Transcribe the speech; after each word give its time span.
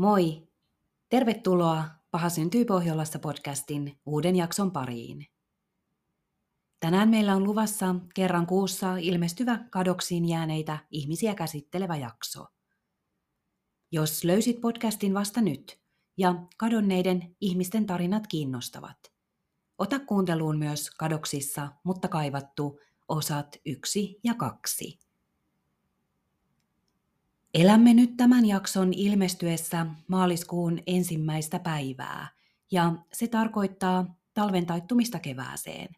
Moi! 0.00 0.48
Tervetuloa 1.08 1.84
Paha 2.10 2.28
syntyy 2.28 2.64
Pohjolassa 2.64 3.18
podcastin 3.18 4.00
uuden 4.06 4.36
jakson 4.36 4.72
pariin. 4.72 5.26
Tänään 6.80 7.08
meillä 7.08 7.36
on 7.36 7.44
luvassa 7.44 7.94
kerran 8.14 8.46
kuussa 8.46 8.96
ilmestyvä 8.96 9.64
kadoksiin 9.70 10.28
jääneitä 10.28 10.78
ihmisiä 10.90 11.34
käsittelevä 11.34 11.96
jakso. 11.96 12.46
Jos 13.92 14.24
löysit 14.24 14.60
podcastin 14.60 15.14
vasta 15.14 15.40
nyt 15.40 15.80
ja 16.16 16.34
kadonneiden 16.56 17.36
ihmisten 17.40 17.86
tarinat 17.86 18.26
kiinnostavat, 18.26 19.12
ota 19.78 19.98
kuunteluun 19.98 20.58
myös 20.58 20.90
kadoksissa, 20.90 21.72
mutta 21.84 22.08
kaivattu 22.08 22.80
osat 23.08 23.56
yksi 23.66 24.20
ja 24.24 24.34
kaksi. 24.34 25.09
Elämme 27.54 27.94
nyt 27.94 28.16
tämän 28.16 28.46
jakson 28.46 28.92
ilmestyessä 28.92 29.86
maaliskuun 30.08 30.78
ensimmäistä 30.86 31.58
päivää, 31.58 32.28
ja 32.72 32.92
se 33.12 33.28
tarkoittaa 33.28 34.16
talven 34.34 34.66
taittumista 34.66 35.18
kevääseen. 35.18 35.88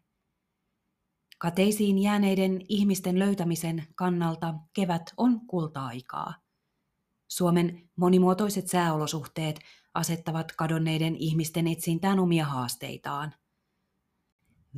Kateisiin 1.37 1.99
jääneiden 1.99 2.61
ihmisten 2.69 3.19
löytämisen 3.19 3.83
kannalta 3.95 4.53
kevät 4.73 5.13
on 5.17 5.47
kulta-aikaa. 5.47 6.33
Suomen 7.27 7.89
monimuotoiset 7.95 8.67
sääolosuhteet 8.67 9.59
asettavat 9.93 10.51
kadonneiden 10.51 11.15
ihmisten 11.15 11.67
etsintään 11.67 12.19
omia 12.19 12.45
haasteitaan. 12.45 13.33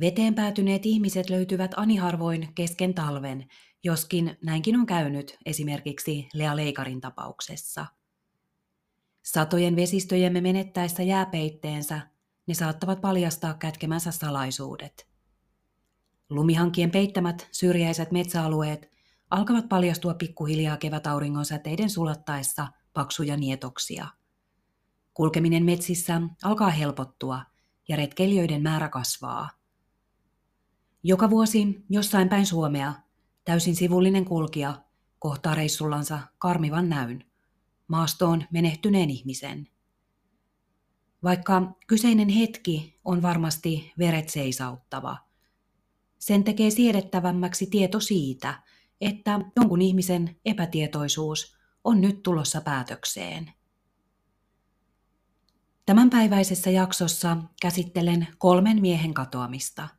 Veteen 0.00 0.34
päätyneet 0.34 0.86
ihmiset 0.86 1.30
löytyvät 1.30 1.70
aniharvoin 1.76 2.48
kesken 2.54 2.94
talven, 2.94 3.46
joskin 3.84 4.36
näinkin 4.44 4.76
on 4.76 4.86
käynyt 4.86 5.38
esimerkiksi 5.46 6.28
Lea 6.34 6.56
Leikarin 6.56 7.00
tapauksessa. 7.00 7.86
Satojen 9.22 9.76
vesistöjemme 9.76 10.40
menettäessä 10.40 11.02
jääpeitteensä 11.02 12.00
ne 12.46 12.54
saattavat 12.54 13.00
paljastaa 13.00 13.54
kätkemänsä 13.54 14.10
salaisuudet. 14.10 15.08
Lumihankien 16.30 16.90
peittämät 16.90 17.48
syrjäiset 17.52 18.12
metsäalueet 18.12 18.90
alkavat 19.30 19.68
paljastua 19.68 20.14
pikkuhiljaa 20.14 20.76
kevätauringon 20.76 21.44
säteiden 21.44 21.90
sulattaessa 21.90 22.68
paksuja 22.92 23.36
nietoksia. 23.36 24.06
Kulkeminen 25.14 25.64
metsissä 25.64 26.20
alkaa 26.42 26.70
helpottua 26.70 27.42
ja 27.88 27.96
retkeilijöiden 27.96 28.62
määrä 28.62 28.88
kasvaa. 28.88 29.50
Joka 31.02 31.30
vuosi 31.30 31.84
jossain 31.90 32.28
päin 32.28 32.46
Suomea 32.46 32.94
täysin 33.46 33.76
sivullinen 33.76 34.24
kulkija 34.24 34.82
kohtaa 35.18 35.54
reissullansa 35.54 36.18
karmivan 36.38 36.88
näyn, 36.88 37.24
maastoon 37.88 38.44
menehtyneen 38.52 39.10
ihmisen. 39.10 39.68
Vaikka 41.22 41.72
kyseinen 41.86 42.28
hetki 42.28 43.00
on 43.04 43.22
varmasti 43.22 43.92
veret 43.98 44.28
seisauttava, 44.28 45.16
sen 46.18 46.44
tekee 46.44 46.70
siedettävämmäksi 46.70 47.66
tieto 47.66 48.00
siitä, 48.00 48.62
että 49.00 49.40
jonkun 49.56 49.82
ihmisen 49.82 50.36
epätietoisuus 50.44 51.56
on 51.84 52.00
nyt 52.00 52.22
tulossa 52.22 52.60
päätökseen. 52.60 53.52
Tämänpäiväisessä 55.86 56.70
jaksossa 56.70 57.36
käsittelen 57.62 58.28
kolmen 58.38 58.80
miehen 58.80 59.14
katoamista– 59.14 59.88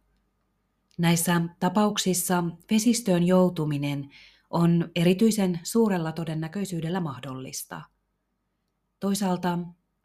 Näissä 0.98 1.42
tapauksissa 1.59 2.44
vesistöön 2.72 3.23
joutuminen 3.23 4.09
on 4.50 4.92
erityisen 4.95 5.59
suurella 5.64 6.12
todennäköisyydellä 6.12 7.00
mahdollista. 7.00 7.81
Toisaalta 9.00 9.59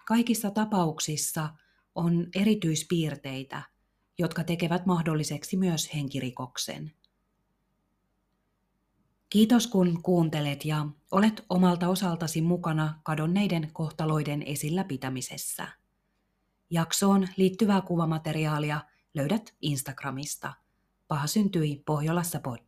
kaikissa 0.06 0.50
tapauksissa 0.50 1.48
on 1.94 2.26
erityispiirteitä, 2.34 3.62
jotka 4.18 4.44
tekevät 4.44 4.86
mahdolliseksi 4.86 5.56
myös 5.56 5.94
henkirikoksen. 5.94 6.92
Kiitos 9.30 9.66
kun 9.66 10.02
kuuntelet 10.02 10.64
ja 10.64 10.86
olet 11.10 11.44
omalta 11.48 11.88
osaltasi 11.88 12.42
mukana 12.42 13.00
kadonneiden 13.02 13.70
kohtaloiden 13.72 14.42
esillä 14.42 14.84
pitämisessä. 14.84 15.68
Jaksoon 16.70 17.28
liittyvää 17.36 17.80
kuvamateriaalia 17.80 18.80
löydät 19.14 19.54
Instagramista– 19.60 20.54
Paha 21.12 21.26
syntyi 21.26 21.82
Pohjolassa 21.86 22.40
pod. 22.40 22.58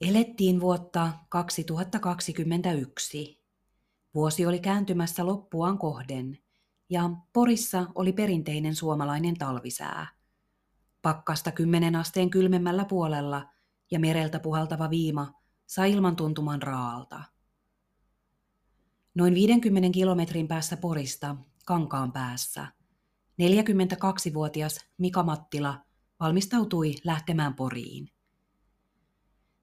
Elettiin 0.00 0.60
vuotta 0.60 1.12
2021. 1.28 3.44
Vuosi 4.14 4.46
oli 4.46 4.60
kääntymässä 4.60 5.26
loppuaan 5.26 5.78
kohden, 5.78 6.38
ja 6.90 7.10
Porissa 7.32 7.86
oli 7.94 8.12
perinteinen 8.12 8.74
suomalainen 8.74 9.38
talvisää. 9.38 10.06
Pakkasta 11.02 11.52
kymmenen 11.52 11.96
asteen 11.96 12.30
kylmemmällä 12.30 12.84
puolella 12.84 13.50
ja 13.90 14.00
mereltä 14.00 14.40
puhaltava 14.40 14.90
viima 14.90 15.32
sai 15.66 15.92
ilman 15.92 16.16
tuntuman 16.16 16.62
raalta. 16.62 17.22
Noin 19.14 19.34
50 19.34 19.90
kilometrin 19.90 20.48
päässä 20.48 20.76
Porista, 20.76 21.36
Kankaan 21.66 22.12
päässä– 22.12 22.66
42-vuotias 23.42 24.80
Mika 24.98 25.22
Mattila 25.22 25.84
valmistautui 26.20 26.94
lähtemään 27.04 27.54
Poriin. 27.54 28.08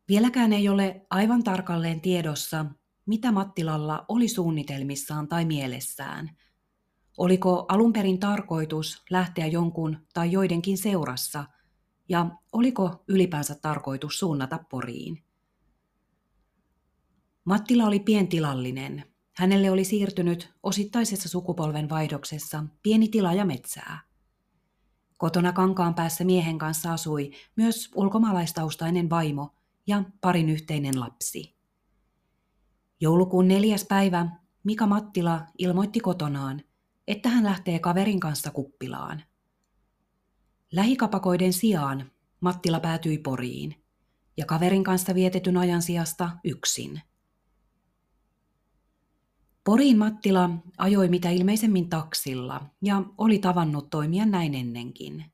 Vieläkään 0.07 0.53
ei 0.53 0.69
ole 0.69 1.05
aivan 1.09 1.43
tarkalleen 1.43 2.01
tiedossa, 2.01 2.65
mitä 3.05 3.31
Mattilalla 3.31 4.05
oli 4.07 4.27
suunnitelmissaan 4.27 5.27
tai 5.27 5.45
mielessään. 5.45 6.37
Oliko 7.17 7.65
alun 7.67 7.93
perin 7.93 8.19
tarkoitus 8.19 9.03
lähteä 9.09 9.47
jonkun 9.47 9.97
tai 10.13 10.31
joidenkin 10.31 10.77
seurassa, 10.77 11.45
ja 12.09 12.29
oliko 12.51 13.03
ylipäänsä 13.07 13.55
tarkoitus 13.61 14.19
suunnata 14.19 14.59
Poriin? 14.69 15.23
Mattila 17.43 17.85
oli 17.85 17.99
pientilallinen, 17.99 19.08
Hänelle 19.39 19.71
oli 19.71 19.83
siirtynyt 19.83 20.53
osittaisessa 20.63 21.29
sukupolven 21.29 21.89
vaihdoksessa 21.89 22.63
pieni 22.83 23.07
tila 23.07 23.33
ja 23.33 23.45
metsää. 23.45 23.99
Kotona 25.17 25.53
kankaan 25.53 25.95
päässä 25.95 26.23
miehen 26.23 26.57
kanssa 26.57 26.93
asui 26.93 27.31
myös 27.55 27.91
ulkomaalaistaustainen 27.95 29.09
vaimo 29.09 29.55
ja 29.87 30.03
parin 30.21 30.49
yhteinen 30.49 30.99
lapsi. 30.99 31.55
Joulukuun 33.01 33.47
neljäs 33.47 33.85
päivä 33.85 34.29
Mika 34.63 34.87
Mattila 34.87 35.45
ilmoitti 35.57 35.99
kotonaan, 35.99 36.61
että 37.07 37.29
hän 37.29 37.43
lähtee 37.43 37.79
kaverin 37.79 38.19
kanssa 38.19 38.51
kuppilaan. 38.51 39.23
Lähikapakoiden 40.71 41.53
sijaan 41.53 42.11
Mattila 42.39 42.79
päätyi 42.79 43.17
Poriin 43.17 43.75
ja 44.37 44.45
kaverin 44.45 44.83
kanssa 44.83 45.15
vietetyn 45.15 45.57
ajan 45.57 45.81
sijasta 45.81 46.29
yksin– 46.43 47.01
Poriin 49.69 49.97
Mattila 49.97 50.49
ajoi 50.77 51.07
mitä 51.07 51.29
ilmeisemmin 51.29 51.89
taksilla 51.89 52.61
ja 52.81 53.03
oli 53.17 53.39
tavannut 53.39 53.89
toimia 53.89 54.25
näin 54.25 54.55
ennenkin. 54.55 55.25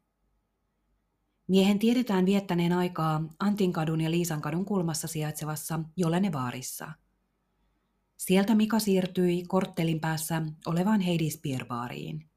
Miehen 1.48 1.80
tiedetään 1.80 2.26
viettäneen 2.26 2.74
aikaa 2.74 3.24
Antinkadun 3.40 4.02
ja 4.02 4.12
Liisankadun 4.12 4.66
kulmassa 4.66 5.08
sijaitsevassa 5.08 5.80
Jolenevaarissa. 5.98 6.92
Sieltä 8.18 8.56
Mika 8.56 8.80
siirtyi 8.80 9.44
korttelin 9.48 10.00
päässä 10.00 10.42
olevaan 10.66 11.02
Heidis 11.02 11.40
Pierbaariin. 11.42 12.30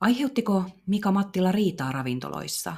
Aiheuttiko 0.00 0.64
Mika 0.86 1.12
Mattila 1.12 1.52
riitaa 1.52 1.92
ravintoloissa? 1.92 2.76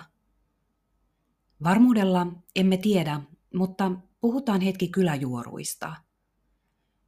Varmuudella 1.65 2.27
emme 2.57 2.77
tiedä, 2.77 3.21
mutta 3.55 3.93
puhutaan 4.21 4.61
hetki 4.61 4.89
kyläjuoruista– 4.89 5.97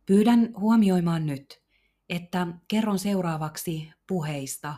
Pyydän 0.08 0.52
huomioimaan 0.56 1.26
nyt, 1.26 1.62
että 2.08 2.46
kerron 2.68 2.98
seuraavaksi 2.98 3.92
puheista, 4.06 4.74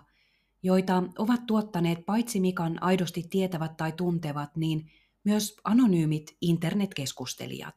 joita 0.63 1.03
ovat 1.19 1.47
tuottaneet 1.47 2.07
paitsi 2.07 2.41
Mikan 2.41 2.83
aidosti 2.83 3.27
tietävät 3.31 3.77
tai 3.77 3.93
tuntevat, 3.93 4.57
niin 4.57 4.91
myös 5.25 5.57
anonyymit 5.65 6.37
internetkeskustelijat. 6.41 7.75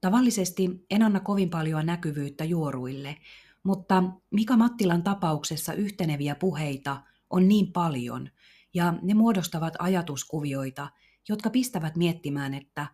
Tavallisesti 0.00 0.86
en 0.90 1.02
anna 1.02 1.20
kovin 1.20 1.50
paljon 1.50 1.86
näkyvyyttä 1.86 2.44
juoruille, 2.44 3.16
mutta 3.62 4.02
Mika 4.30 4.56
Mattilan 4.56 5.02
tapauksessa 5.02 5.72
yhteneviä 5.72 6.34
puheita 6.34 7.02
on 7.30 7.48
niin 7.48 7.72
paljon, 7.72 8.28
ja 8.74 8.94
ne 9.02 9.14
muodostavat 9.14 9.74
ajatuskuvioita, 9.78 10.90
jotka 11.28 11.50
pistävät 11.50 11.96
miettimään, 11.96 12.54
että 12.54 12.86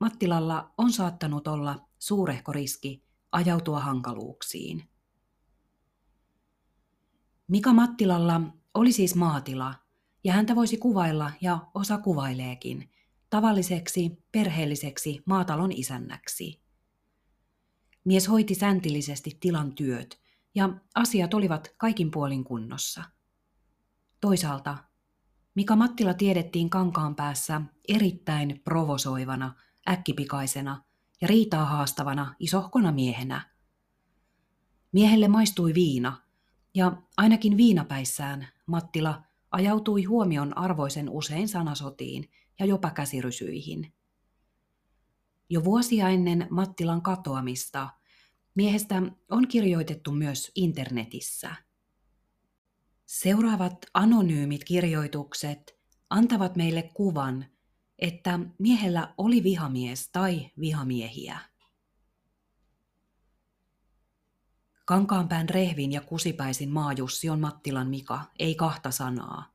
Mattilalla 0.00 0.74
on 0.78 0.92
saattanut 0.92 1.48
olla 1.48 1.88
suurehko 2.04 2.52
riski 2.52 3.02
ajautua 3.32 3.80
hankaluuksiin. 3.80 4.88
Mika 7.48 7.72
Mattilalla 7.72 8.40
oli 8.74 8.92
siis 8.92 9.14
maatila, 9.14 9.74
ja 10.24 10.32
häntä 10.32 10.56
voisi 10.56 10.76
kuvailla 10.76 11.32
ja 11.40 11.58
osa 11.74 11.98
kuvaileekin, 11.98 12.90
tavalliseksi 13.30 14.24
perheelliseksi 14.32 15.22
maatalon 15.26 15.72
isännäksi. 15.72 16.60
Mies 18.04 18.28
hoiti 18.28 18.54
säntillisesti 18.54 19.36
tilan 19.40 19.74
työt 19.74 20.20
ja 20.54 20.70
asiat 20.94 21.34
olivat 21.34 21.74
kaikin 21.76 22.10
puolin 22.10 22.44
kunnossa. 22.44 23.04
Toisaalta 24.20 24.78
Mika 25.54 25.76
Mattila 25.76 26.14
tiedettiin 26.14 26.70
kankaan 26.70 27.14
päässä 27.14 27.60
erittäin 27.88 28.60
provosoivana, 28.64 29.54
äkkipikaisena 29.88 30.84
ja 31.24 31.28
riitaa 31.28 31.64
haastavana 31.64 32.34
isohkona 32.38 32.92
miehenä. 32.92 33.50
Miehelle 34.92 35.28
maistui 35.28 35.74
viina, 35.74 36.22
ja 36.74 37.02
ainakin 37.16 37.56
viinapäissään 37.56 38.48
Mattila 38.66 39.22
ajautui 39.50 40.04
huomion 40.04 40.58
arvoisen 40.58 41.10
usein 41.10 41.48
sanasotiin 41.48 42.30
ja 42.58 42.66
jopa 42.66 42.90
käsirysyihin. 42.90 43.92
Jo 45.48 45.64
vuosia 45.64 46.08
ennen 46.08 46.46
Mattilan 46.50 47.02
katoamista 47.02 47.88
miehestä 48.54 49.02
on 49.30 49.48
kirjoitettu 49.48 50.12
myös 50.12 50.52
internetissä. 50.54 51.54
Seuraavat 53.06 53.86
anonyymit 53.94 54.64
kirjoitukset 54.64 55.78
antavat 56.10 56.56
meille 56.56 56.82
kuvan, 56.82 57.46
että 57.98 58.40
miehellä 58.58 59.14
oli 59.18 59.42
vihamies 59.42 60.08
tai 60.08 60.50
vihamiehiä. 60.60 61.38
Kankaanpään 64.84 65.48
rehvin 65.48 65.92
ja 65.92 66.00
kusipäisin 66.00 66.70
maajussi 66.70 67.28
on 67.28 67.40
Mattilan 67.40 67.88
Mika, 67.88 68.20
ei 68.38 68.54
kahta 68.54 68.90
sanaa. 68.90 69.54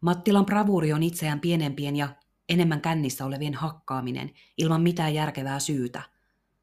Mattilan 0.00 0.46
bravuri 0.46 0.92
on 0.92 1.02
itseään 1.02 1.40
pienempien 1.40 1.96
ja 1.96 2.08
enemmän 2.48 2.80
kännissä 2.80 3.24
olevien 3.24 3.54
hakkaaminen 3.54 4.30
ilman 4.58 4.82
mitään 4.82 5.14
järkevää 5.14 5.58
syytä. 5.58 6.02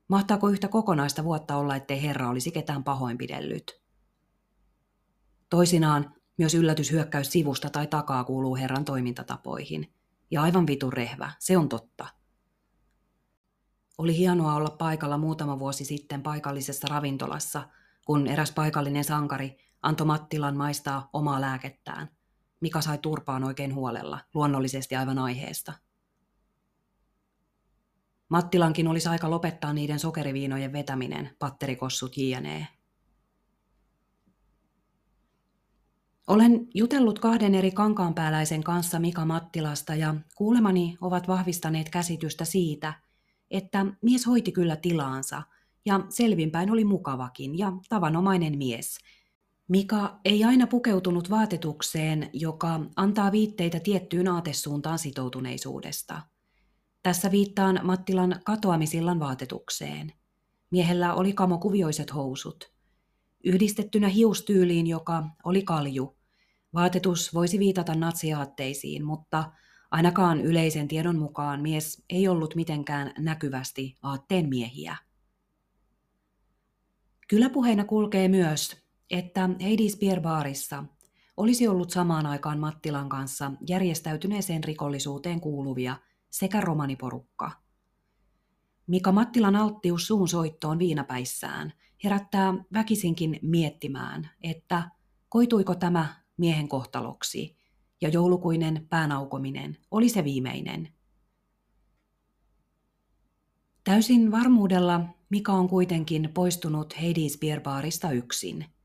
Mahtaako 0.08 0.50
yhtä 0.50 0.68
kokonaista 0.68 1.24
vuotta 1.24 1.56
olla, 1.56 1.76
ettei 1.76 2.04
Herra 2.04 2.30
olisi 2.30 2.52
ketään 2.52 2.84
pahoinpidellyt? 2.84 3.82
Toisinaan 5.50 6.15
myös 6.38 6.56
yllätyshyökkäys 6.56 7.32
sivusta 7.32 7.70
tai 7.70 7.88
takaa 7.88 8.24
kuuluu 8.24 8.56
Herran 8.56 8.86
toimintatapoihin. 8.86 9.94
Ja 10.32 10.42
aivan 10.42 10.68
vitun 10.68 10.94
rehvä, 10.94 11.32
se 11.40 11.58
on 11.58 11.70
totta. 11.70 12.08
Oli 13.98 14.18
hienoa 14.18 14.56
olla 14.56 14.70
paikalla 14.70 15.18
muutama 15.18 15.60
vuosi 15.60 15.86
sitten 15.86 16.24
paikallisessa 16.24 16.88
ravintolassa, 16.88 17.70
kun 18.06 18.28
eräs 18.28 18.52
paikallinen 18.52 19.04
sankari 19.04 19.58
antoi 19.82 20.08
Mattilan 20.08 20.58
maistaa 20.58 21.10
omaa 21.14 21.42
lääkettään– 21.42 22.10
Mika 22.66 22.82
sai 22.82 22.98
turpaan 22.98 23.44
oikein 23.44 23.76
huolella, 23.76 24.20
luonnollisesti 24.34 24.96
aivan 24.96 25.20
aiheesta. 25.20 25.74
Mattilankin 28.30 28.88
olisi 28.88 29.10
aika 29.10 29.30
lopettaa 29.30 29.74
niiden 29.74 30.00
sokeriviinojen 30.00 30.74
vetäminen, 30.74 31.36
patterikossut 31.40 32.18
jne. 32.18 32.68
Olen 36.28 36.68
jutellut 36.74 37.20
kahden 37.20 37.56
eri 37.56 37.72
kankaanpääläisen 37.72 38.64
kanssa 38.64 39.00
Mika 39.00 39.26
Mattilasta 39.26 39.96
ja 39.96 40.16
kuulemani 40.36 40.98
ovat 41.02 41.28
vahvistaneet 41.28 41.90
käsitystä 41.90 42.46
siitä, 42.46 42.94
että 43.52 43.86
mies 44.02 44.28
hoiti 44.28 44.52
kyllä 44.52 44.76
tilaansa 44.76 45.44
ja 45.86 46.00
selvinpäin 46.10 46.72
oli 46.72 46.86
mukavakin 46.86 47.58
ja 47.58 47.74
tavanomainen 47.90 48.58
mies– 48.58 48.98
Mika 49.68 50.20
ei 50.26 50.44
aina 50.44 50.68
pukeutunut 50.68 51.30
vaatetukseen, 51.30 52.30
joka 52.34 52.80
antaa 52.96 53.32
viitteitä 53.32 53.80
tiettyyn 53.80 54.28
aatesuuntaan 54.28 55.00
sitoutuneisuudesta. 55.00 56.22
Tässä 57.04 57.32
viittaan 57.32 57.80
Mattilan 57.84 58.40
katoamisillan 58.44 59.20
vaatetukseen. 59.20 60.14
Miehellä 60.72 61.14
oli 61.14 61.34
kamokuvioiset 61.34 62.14
housut. 62.14 62.72
Yhdistettynä 63.44 64.08
hiustyyliin, 64.08 64.88
joka 64.88 65.24
oli 65.44 65.62
kalju. 65.64 66.15
Vaatetus 66.76 67.34
voisi 67.34 67.60
viitata 67.60 67.96
natsiaatteisiin, 67.96 69.06
mutta 69.06 69.52
ainakaan 69.92 70.42
yleisen 70.42 70.88
tiedon 70.88 71.20
mukaan 71.20 71.62
mies 71.62 72.04
ei 72.10 72.28
ollut 72.28 72.56
mitenkään 72.56 73.12
näkyvästi 73.18 73.98
aatteen 74.04 74.50
miehiä. 74.50 74.98
Kyläpuheina 77.28 77.86
kulkee 77.86 78.28
myös, 78.28 78.78
että 79.10 79.50
Heidi 79.62 79.88
Beer 80.00 80.22
Baarissa 80.22 80.84
olisi 81.38 81.68
ollut 81.68 81.90
samaan 81.90 82.26
aikaan 82.26 82.60
Mattilan 82.60 83.10
kanssa 83.10 83.52
järjestäytyneeseen 83.68 84.64
rikollisuuteen 84.64 85.42
kuuluvia 85.42 85.98
sekä 86.30 86.62
romaniporukka. 86.62 87.52
Mika 88.88 89.12
Mattilan 89.12 89.56
alttius 89.56 90.08
suun 90.08 90.28
soittoon 90.28 90.80
viinapäissään 90.80 91.74
herättää 92.04 92.54
väkisinkin 92.74 93.40
miettimään, 93.42 94.30
että 94.44 94.90
koituiko 95.30 95.76
tämä 95.76 96.25
miehen 96.38 96.68
kohtaloksi 96.68 97.56
ja 98.02 98.10
joulukuinen 98.10 98.88
päänaukominen 98.90 99.78
oli 99.92 100.10
se 100.10 100.24
viimeinen. 100.24 100.90
Täysin 103.84 104.32
varmuudella 104.32 105.02
Mika 105.30 105.54
on 105.54 105.70
kuitenkin 105.70 106.30
poistunut 106.34 107.02
Heidis 107.02 107.38
Bierbaarista 107.38 108.12
yksin– 108.12 108.66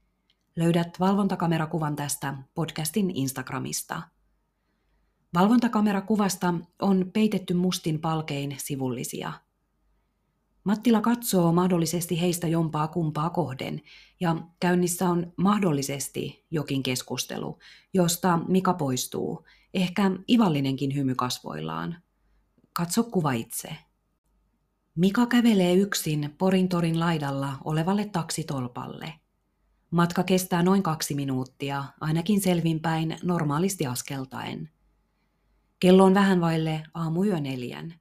Löydät 0.57 1.01
valvontakamerakuvan 1.01 1.97
tästä 1.97 2.35
podcastin 2.55 3.11
Instagramista. 3.11 4.03
Valvontakamerakuvasta 5.35 6.55
on 6.83 7.11
peitetty 7.13 7.55
mustin 7.55 8.01
palkein 8.01 8.57
sivullisia. 8.59 9.33
Mattila 10.71 11.01
katsoo 11.01 11.53
mahdollisesti 11.53 12.21
heistä 12.21 12.49
jompaa 12.49 12.89
kumpaa 12.89 13.31
kohden, 13.31 13.83
ja 14.21 14.37
käynnissä 14.61 15.09
on 15.09 15.33
mahdollisesti 15.37 16.47
jokin 16.51 16.83
keskustelu, 16.83 17.59
josta 17.95 18.39
Mika 18.49 18.75
poistuu, 18.75 19.47
ehkä 19.75 20.11
ivallinenkin 20.29 20.95
hymy 20.95 21.15
kasvoillaan. 21.15 21.97
Katso 22.73 23.03
kuva 23.03 23.33
itse. 23.33 23.77
Mika 24.95 25.27
kävelee 25.27 25.75
yksin 25.75 26.35
Porintorin 26.39 27.01
laidalla 27.01 27.59
olevalle 27.65 28.05
taksitolpalle– 28.05 29.13
Matka 29.91 30.23
kestää 30.23 30.63
noin 30.63 30.83
kaksi 30.83 31.15
minuuttia, 31.15 31.85
ainakin 32.01 32.41
selvinpäin 32.41 33.17
normaalisti 33.23 33.87
askeltaen. 33.87 34.71
Kello 35.81 36.05
on 36.05 36.15
vähän 36.15 36.41
vaille 36.41 36.83
aamuyö 36.95 37.41
neljän. 37.41 38.00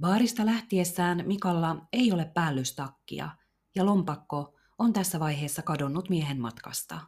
Baarista 0.00 0.46
lähtiessään 0.46 1.22
Mikalla 1.26 1.86
ei 1.92 2.12
ole 2.12 2.24
päällystakkia 2.34 3.30
ja 3.74 3.86
lompakko 3.86 4.54
on 4.78 4.92
tässä 4.92 5.20
vaiheessa 5.20 5.62
kadonnut 5.62 6.08
miehen 6.08 6.40
matkasta. 6.40 7.00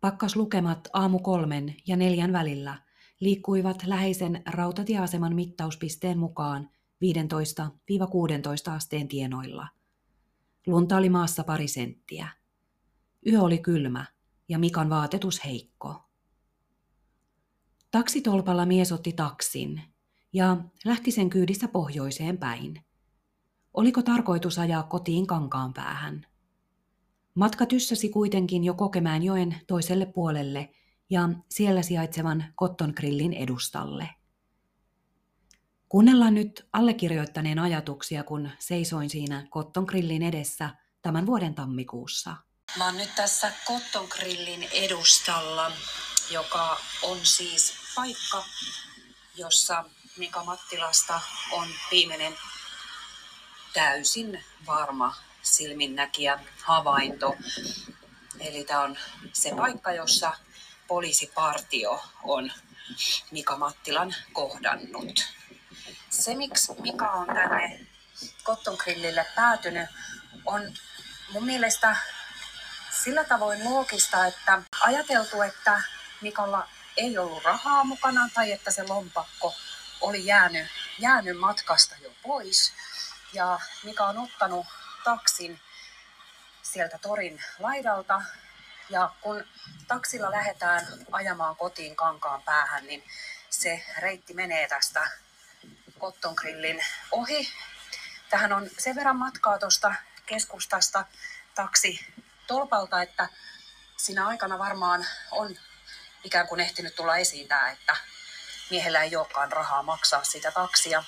Pakkaslukemat 0.00 0.88
aamu 0.92 1.18
kolmen 1.18 1.74
ja 1.86 1.96
neljän 1.96 2.32
välillä 2.32 2.82
liikkuivat 3.20 3.82
läheisen 3.86 4.42
rautatieaseman 4.46 5.34
mittauspisteen 5.34 6.18
mukaan 6.18 6.70
15-16 8.70 8.70
asteen 8.70 9.08
tienoilla– 9.08 9.68
Lunta 10.68 10.96
oli 10.96 11.08
maassa 11.08 11.44
pari 11.44 11.68
senttiä. 11.68 12.28
Yö 13.26 13.42
oli 13.42 13.58
kylmä 13.58 14.04
ja 14.48 14.58
Mikan 14.58 14.90
vaatetus 14.90 15.44
heikko. 15.44 16.02
Taksitolpalla 17.90 18.66
mies 18.66 18.92
otti 18.92 19.12
taksin 19.12 19.82
ja 20.32 20.56
lähti 20.84 21.10
sen 21.10 21.30
kyydissä 21.30 21.68
pohjoiseen 21.68 22.38
päin. 22.38 22.84
Oliko 23.74 24.02
tarkoitus 24.02 24.58
ajaa 24.58 24.82
kotiin 24.82 25.26
kankaan 25.26 25.74
päähän? 25.74 26.26
Matka 27.34 27.66
tyssäsi 27.66 28.08
kuitenkin 28.08 28.64
jo 28.64 28.74
Kokemäenjoen 28.74 29.60
toiselle 29.66 30.06
puolelle 30.06 30.70
ja 31.10 31.28
siellä 31.50 31.82
sijaitsevan 31.82 32.44
Kotton 32.54 32.92
grillin 32.96 33.32
edustalle. 33.32 34.08
Kuunnellaan 35.88 36.34
nyt 36.34 36.66
allekirjoittaneen 36.72 37.58
ajatuksia, 37.58 38.24
kun 38.24 38.50
seisoin 38.58 39.10
siinä 39.10 39.46
Kotton 39.50 39.84
Grillin 39.84 40.22
edessä 40.22 40.70
tämän 41.02 41.26
vuoden 41.26 41.54
tammikuussa. 41.54 42.36
Mä 42.78 42.84
oon 42.84 42.96
nyt 42.96 43.14
tässä 43.16 43.52
Kotton 43.66 44.06
Grillin 44.10 44.68
edustalla, 44.72 45.72
joka 46.30 46.76
on 47.02 47.18
siis 47.22 47.72
paikka, 47.94 48.44
jossa 49.36 49.84
Mika 50.18 50.44
Mattilasta 50.44 51.20
on 51.52 51.68
viimeinen 51.90 52.38
täysin 53.72 54.44
varma 54.66 55.16
silminnäkijä 55.42 56.38
havainto. 56.62 57.36
Eli 58.40 58.64
tämä 58.64 58.80
on 58.80 58.98
se 59.32 59.50
paikka, 59.56 59.92
jossa 59.92 60.32
poliisipartio 60.88 62.02
on 62.22 62.52
Mika 63.30 63.56
Mattilan 63.56 64.14
kohdannut 64.32 65.38
se, 66.10 66.34
miksi 66.34 66.72
Mika 66.80 67.10
on 67.10 67.26
tänne 67.26 67.86
Cotton 68.44 68.76
Grillille 68.78 69.26
päätynyt, 69.34 69.90
on 70.46 70.74
mun 71.32 71.44
mielestä 71.44 71.96
sillä 73.04 73.24
tavoin 73.24 73.64
loogista, 73.64 74.26
että 74.26 74.62
ajateltu, 74.80 75.42
että 75.42 75.82
Mikolla 76.20 76.68
ei 76.96 77.18
ollut 77.18 77.44
rahaa 77.44 77.84
mukana 77.84 78.28
tai 78.34 78.52
että 78.52 78.70
se 78.70 78.82
lompakko 78.82 79.54
oli 80.00 80.26
jäänyt, 80.26 80.66
jäänyt 80.98 81.38
matkasta 81.38 81.94
jo 82.02 82.12
pois. 82.22 82.72
Ja 83.32 83.60
Mika 83.84 84.06
on 84.06 84.18
ottanut 84.18 84.66
taksin 85.04 85.60
sieltä 86.62 86.98
torin 86.98 87.44
laidalta. 87.58 88.22
Ja 88.90 89.10
kun 89.20 89.44
taksilla 89.88 90.30
lähdetään 90.30 90.86
ajamaan 91.12 91.56
kotiin 91.56 91.96
kankaan 91.96 92.42
päähän, 92.42 92.86
niin 92.86 93.04
se 93.50 93.84
reitti 93.98 94.34
menee 94.34 94.68
tästä 94.68 95.10
Cotton 96.00 96.34
Grillin 96.34 96.84
ohi. 97.10 97.48
Tähän 98.30 98.52
on 98.52 98.70
sen 98.78 98.96
verran 98.96 99.16
matkaa 99.16 99.58
tuosta 99.58 99.94
keskustasta 100.26 101.04
taksi 101.54 102.06
tolpalta, 102.46 103.02
että 103.02 103.28
siinä 103.96 104.26
aikana 104.26 104.58
varmaan 104.58 105.06
on 105.30 105.56
ikään 106.24 106.48
kuin 106.48 106.60
ehtinyt 106.60 106.94
tulla 106.94 107.16
esiin 107.16 107.48
tämä, 107.48 107.70
että 107.70 107.96
miehellä 108.70 109.02
ei 109.02 109.16
olekaan 109.16 109.52
rahaa 109.52 109.82
maksaa 109.82 110.24
sitä 110.24 110.50
taksia. 110.50 111.04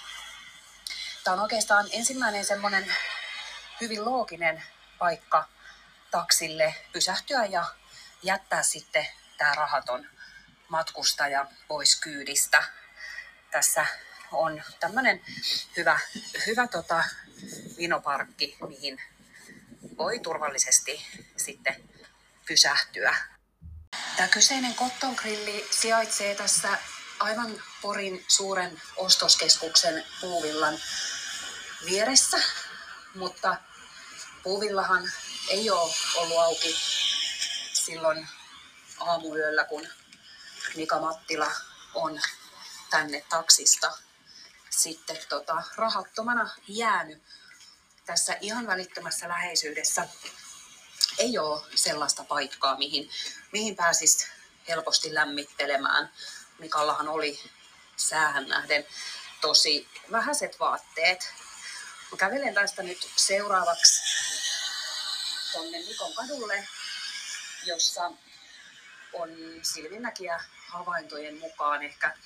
Tämä 1.25 1.35
on 1.35 1.41
oikeastaan 1.41 1.89
ensimmäinen 1.93 2.45
semmoinen 2.45 2.95
hyvin 3.81 4.05
looginen 4.05 4.63
paikka 4.99 5.49
taksille 6.11 6.75
pysähtyä 6.93 7.45
ja 7.45 7.65
jättää 8.23 8.63
sitten 8.63 9.07
tämä 9.39 9.55
rahaton 9.55 10.07
matkustaja 10.69 11.47
pois 11.69 12.01
kyydistä. 12.01 12.65
Tässä 13.51 13.87
on 14.33 14.63
tämmöinen 14.81 15.21
hyvä, 15.77 16.01
hyvä 16.47 16.67
tota, 16.67 17.05
vinoparkki, 17.77 18.57
mihin 18.69 19.03
voi 19.99 20.19
turvallisesti 20.19 21.07
sitten 21.37 21.91
pysähtyä. 22.47 23.17
Tämä 24.17 24.29
kyseinen 24.29 24.75
Cotton 24.75 25.15
Grilli 25.15 25.69
sijaitsee 25.71 26.35
tässä 26.35 26.79
aivan 27.21 27.63
Porin 27.83 28.25
suuren 28.29 28.83
ostoskeskuksen 28.97 30.05
puuvillan 30.21 30.81
vieressä, 31.85 32.41
mutta 33.15 33.57
puuvillahan 34.43 35.13
ei 35.49 35.71
ole 35.71 35.95
ollut 36.17 36.39
auki 36.39 36.77
silloin 37.73 38.29
aamuyöllä, 39.01 39.65
kun 39.65 39.89
Mika 40.77 41.01
Mattila 41.01 41.53
on 41.95 42.21
tänne 42.91 43.25
taksista 43.29 43.99
sitten 44.71 45.19
tota, 45.29 45.63
rahattomana 45.77 46.51
jäänyt. 46.69 47.23
Tässä 48.07 48.37
ihan 48.41 48.67
välittömässä 48.67 49.29
läheisyydessä 49.29 50.09
ei 51.19 51.39
ole 51.39 51.63
sellaista 51.75 52.25
paikkaa, 52.25 52.79
mihin, 52.79 53.11
mihin 53.53 53.77
pääsisi 53.77 54.27
helposti 54.69 55.15
lämmittelemään. 55.15 56.13
Mikallahan 56.61 57.09
oli 57.09 57.41
säähän 57.97 58.49
nähden 58.49 58.87
tosi 59.41 59.89
vähäiset 60.13 60.61
vaatteet. 60.61 61.33
Mä 62.11 62.17
kävelen 62.17 62.55
tästä 62.55 62.83
nyt 62.83 63.11
seuraavaksi 63.17 64.03
tuonne 65.53 65.79
Mikon 65.79 66.15
kadulle, 66.15 66.69
jossa 67.65 68.13
on 69.13 69.31
silminnäkiä 69.63 70.45
havaintojen 70.69 71.39
mukaan 71.39 71.83
ehkä 71.83 72.17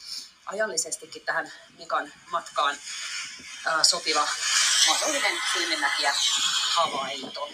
ajallisestikin 0.46 1.22
tähän 1.22 1.52
Mikan 1.78 2.12
matkaan 2.30 2.76
ää, 3.66 3.84
sopiva 3.84 4.28
mahdollinen 4.88 5.40
silminnäkiä 5.52 6.14
havainto. 6.70 7.48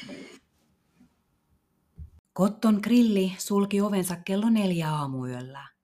Kotton 2.33 2.81
grilli 2.83 3.37
sulki 3.39 3.81
ovensa 3.81 4.17
kello 4.25 4.51
neljä 4.51 4.91
aamuyöllä. 4.91 5.80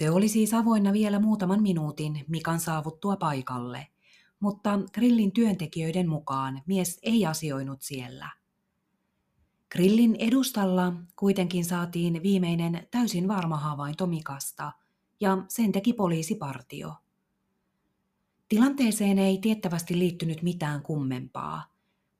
Se 0.00 0.10
oli 0.10 0.28
siis 0.28 0.54
avoinna 0.54 0.92
vielä 0.92 1.18
muutaman 1.18 1.62
minuutin 1.62 2.24
Mikan 2.28 2.60
saavuttua 2.60 3.16
paikalle, 3.16 3.86
mutta 4.40 4.78
grillin 4.94 5.32
työntekijöiden 5.32 6.08
mukaan 6.08 6.62
mies 6.66 6.98
ei 7.02 7.26
asioinut 7.26 7.82
siellä. 7.82 8.30
Grillin 9.72 10.16
edustalla 10.18 10.92
kuitenkin 11.16 11.64
saatiin 11.64 12.22
viimeinen 12.22 12.88
täysin 12.90 13.28
varma 13.28 13.56
havainto 13.56 14.06
Mikasta, 14.06 14.72
ja 15.20 15.44
sen 15.48 15.72
teki 15.72 15.92
poliisipartio. 15.92 16.94
Tilanteeseen 18.48 19.18
ei 19.18 19.38
tiettävästi 19.38 19.98
liittynyt 19.98 20.42
mitään 20.42 20.82
kummempaa. 20.82 21.64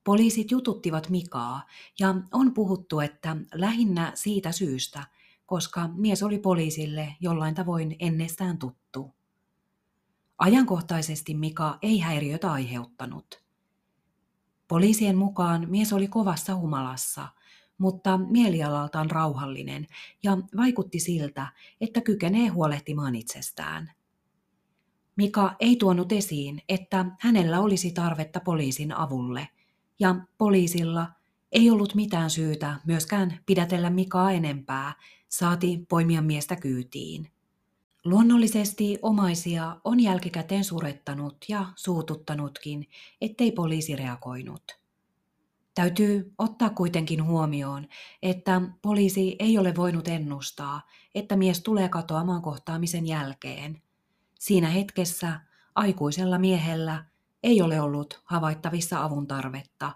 Poliisit 0.03 0.51
jututtivat 0.51 1.09
Mikaa 1.09 1.65
ja 1.99 2.15
on 2.33 2.53
puhuttu, 2.53 2.99
että 2.99 3.37
lähinnä 3.53 4.11
siitä 4.15 4.51
syystä, 4.51 5.03
koska 5.51 5.89
mies 5.95 6.23
oli 6.23 6.39
poliisille 6.39 7.15
jollain 7.19 7.55
tavoin 7.55 7.95
ennestään 7.99 8.57
tuttu. 8.57 9.11
Ajankohtaisesti 10.37 11.33
Mika 11.33 11.77
ei 11.81 11.99
häiriötä 11.99 12.51
aiheuttanut. 12.51 13.43
Poliisien 14.67 15.17
mukaan 15.17 15.67
mies 15.69 15.93
oli 15.93 16.07
kovassa 16.07 16.55
humalassa, 16.55 17.27
mutta 17.77 18.17
mielialaltaan 18.17 19.11
rauhallinen 19.11 19.87
ja 20.23 20.37
vaikutti 20.57 20.99
siltä, 20.99 21.47
että 21.81 22.01
kykenee 22.01 22.47
huolehtimaan 22.47 23.15
itsestään. 23.15 23.91
Mika 25.15 25.55
ei 25.59 25.75
tuonut 25.75 26.11
esiin, 26.11 26.61
että 26.69 27.05
hänellä 27.19 27.59
olisi 27.59 27.91
tarvetta 27.91 28.39
poliisin 28.39 28.97
avulle– 28.97 29.47
ja 29.99 30.15
poliisilla 30.37 31.07
ei 31.51 31.69
ollut 31.69 31.95
mitään 31.95 32.29
syytä 32.29 32.79
myöskään 32.85 33.39
pidätellä 33.45 33.89
Mikaa 33.89 34.31
enempää, 34.31 34.93
saati 35.31 35.85
poimia 35.89 36.21
miestä 36.21 36.55
kyytiin. 36.55 37.31
Luonnollisesti 38.05 38.99
omaisia 39.01 39.77
on 39.83 39.99
jälkikäteen 39.99 40.63
surettanut 40.63 41.37
ja 41.47 41.65
suututtanutkin, 41.75 42.87
ettei 43.21 43.51
poliisi 43.51 43.95
reagoinut. 43.95 44.63
Täytyy 45.75 46.33
ottaa 46.37 46.69
kuitenkin 46.69 47.23
huomioon, 47.23 47.87
että 48.21 48.61
poliisi 48.81 49.35
ei 49.39 49.57
ole 49.57 49.75
voinut 49.75 50.07
ennustaa, 50.07 50.81
että 51.15 51.35
mies 51.35 51.61
tulee 51.61 51.89
katoamaan 51.89 52.41
kohtaamisen 52.41 53.07
jälkeen. 53.07 53.81
Siinä 54.39 54.69
hetkessä 54.69 55.39
aikuisella 55.75 56.39
miehellä 56.39 57.05
ei 57.43 57.61
ole 57.61 57.81
ollut 57.81 58.21
havaittavissa 58.23 59.03
avun 59.03 59.27
tarvetta, 59.27 59.91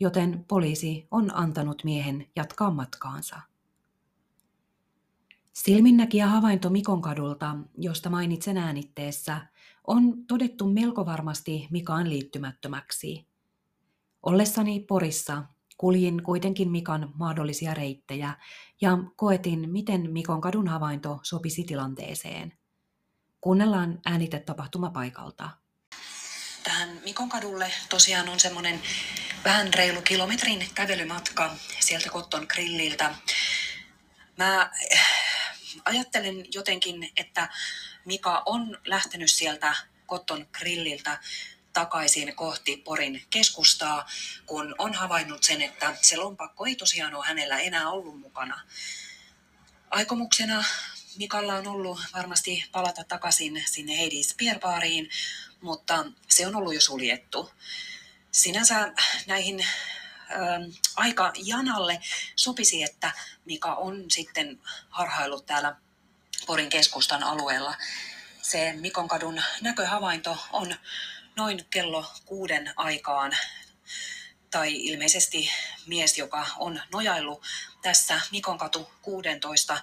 joten 0.00 0.44
poliisi 0.48 1.08
on 1.10 1.36
antanut 1.36 1.84
miehen 1.84 2.26
jatkaa 2.36 2.70
matkaansa. 2.70 3.53
Silminnäkijä 5.54 6.26
havainto 6.26 6.70
Mikon 6.70 7.02
kadulta, 7.02 7.56
josta 7.78 8.10
mainitsen 8.10 8.56
äänitteessä, 8.56 9.46
on 9.86 10.26
todettu 10.28 10.66
melko 10.66 11.06
varmasti 11.06 11.68
Mikaan 11.70 12.10
liittymättömäksi. 12.10 13.26
Ollessani 14.22 14.80
Porissa 14.80 15.42
kuljin 15.76 16.22
kuitenkin 16.22 16.70
Mikan 16.70 17.12
mahdollisia 17.14 17.74
reittejä 17.74 18.34
ja 18.80 18.98
koetin, 19.16 19.70
miten 19.70 20.10
Mikon 20.12 20.40
kadun 20.40 20.68
havainto 20.68 21.20
sopisi 21.22 21.64
tilanteeseen. 21.64 22.52
Kuunnellaan 23.40 24.00
äänite 24.04 24.38
tapahtumapaikalta 24.40 25.50
tähän 26.64 27.00
Mikon 27.04 27.28
kadulle 27.28 27.72
tosiaan 27.88 28.28
on 28.28 28.40
semmoinen 28.40 28.82
vähän 29.44 29.74
reilu 29.74 30.02
kilometrin 30.02 30.66
kävelymatka 30.74 31.56
sieltä 31.80 32.10
Kotton 32.10 32.46
grilliltä. 32.48 33.14
Mä 34.36 34.70
ajattelen 35.84 36.46
jotenkin, 36.54 37.12
että 37.16 37.48
Mika 38.04 38.42
on 38.46 38.78
lähtenyt 38.84 39.30
sieltä 39.30 39.74
Kotton 40.06 40.48
grilliltä 40.52 41.18
takaisin 41.72 42.36
kohti 42.36 42.76
Porin 42.76 43.22
keskustaa, 43.30 44.08
kun 44.46 44.74
on 44.78 44.94
havainnut 44.94 45.42
sen, 45.42 45.62
että 45.62 45.96
se 46.02 46.16
lompakko 46.16 46.66
ei 46.66 46.76
tosiaan 46.76 47.14
ole 47.14 47.26
hänellä 47.26 47.58
enää 47.58 47.90
ollut 47.90 48.20
mukana. 48.20 48.60
Aikomuksena 49.90 50.64
Mikalla 51.16 51.54
on 51.54 51.66
ollut 51.66 52.00
varmasti 52.14 52.64
palata 52.72 53.04
takaisin 53.04 53.64
sinne 53.66 53.98
Heidis 53.98 54.34
Pierbaariin, 54.38 55.10
mutta 55.60 56.04
se 56.28 56.46
on 56.46 56.56
ollut 56.56 56.74
jo 56.74 56.80
suljettu. 56.80 57.50
Sinänsä 58.30 58.92
näihin 59.26 59.66
aika 60.96 61.32
janalle 61.36 62.00
sopisi, 62.36 62.82
että 62.82 63.12
Mika 63.44 63.74
on 63.74 64.10
sitten 64.10 64.60
harhaillut 64.90 65.46
täällä 65.46 65.76
Porin 66.46 66.68
keskustan 66.68 67.22
alueella. 67.22 67.74
Se 68.42 68.72
Mikon 68.72 69.08
kadun 69.08 69.42
näköhavainto 69.60 70.38
on 70.52 70.76
noin 71.36 71.66
kello 71.70 72.06
kuuden 72.24 72.72
aikaan 72.76 73.36
tai 74.50 74.72
ilmeisesti 74.72 75.50
mies, 75.86 76.18
joka 76.18 76.46
on 76.56 76.80
nojaillut 76.92 77.42
tässä 77.82 78.20
Mikon 78.30 78.58
katu 78.58 78.90
16 79.02 79.80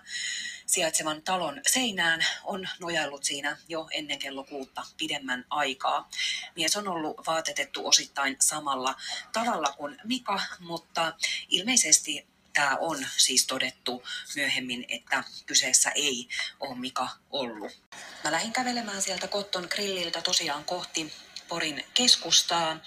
sijaitsevan 0.72 1.22
talon 1.22 1.62
seinään 1.68 2.26
on 2.44 2.68
nojaillut 2.80 3.24
siinä 3.24 3.58
jo 3.68 3.88
ennen 3.92 4.20
kello 4.20 4.44
kuutta 4.44 4.84
pidemmän 4.98 5.46
aikaa. 5.50 6.10
Mies 6.56 6.76
on 6.76 6.88
ollut 6.88 7.28
vaatetettu 7.28 7.88
osittain 7.88 8.36
samalla 8.40 8.96
tavalla 9.34 9.74
kuin 9.78 9.98
Mika, 10.04 10.42
mutta 10.60 11.14
ilmeisesti 11.50 12.28
tämä 12.54 12.78
on 12.80 13.08
siis 13.18 13.48
todettu 13.48 14.04
myöhemmin, 14.36 14.86
että 14.90 15.24
kyseessä 15.46 15.90
ei 15.90 16.28
ole 16.60 16.76
Mika 16.76 17.10
ollut. 17.30 17.72
Mä 18.24 18.32
lähdin 18.32 18.54
kävelemään 18.54 19.02
sieltä 19.02 19.28
Kotton 19.28 19.68
grilliltä 19.72 20.22
tosiaan 20.22 20.66
kohti 20.66 21.14
Porin 21.48 21.86
keskustaa 21.94 22.80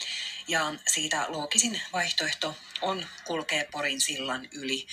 ja 0.49 0.75
siitä 0.87 1.25
loogisin 1.29 1.81
vaihtoehto 1.93 2.57
on 2.83 3.07
kulkea 3.25 3.65
Porin 3.71 4.01
sillan 4.01 4.49
yli, 4.53 4.87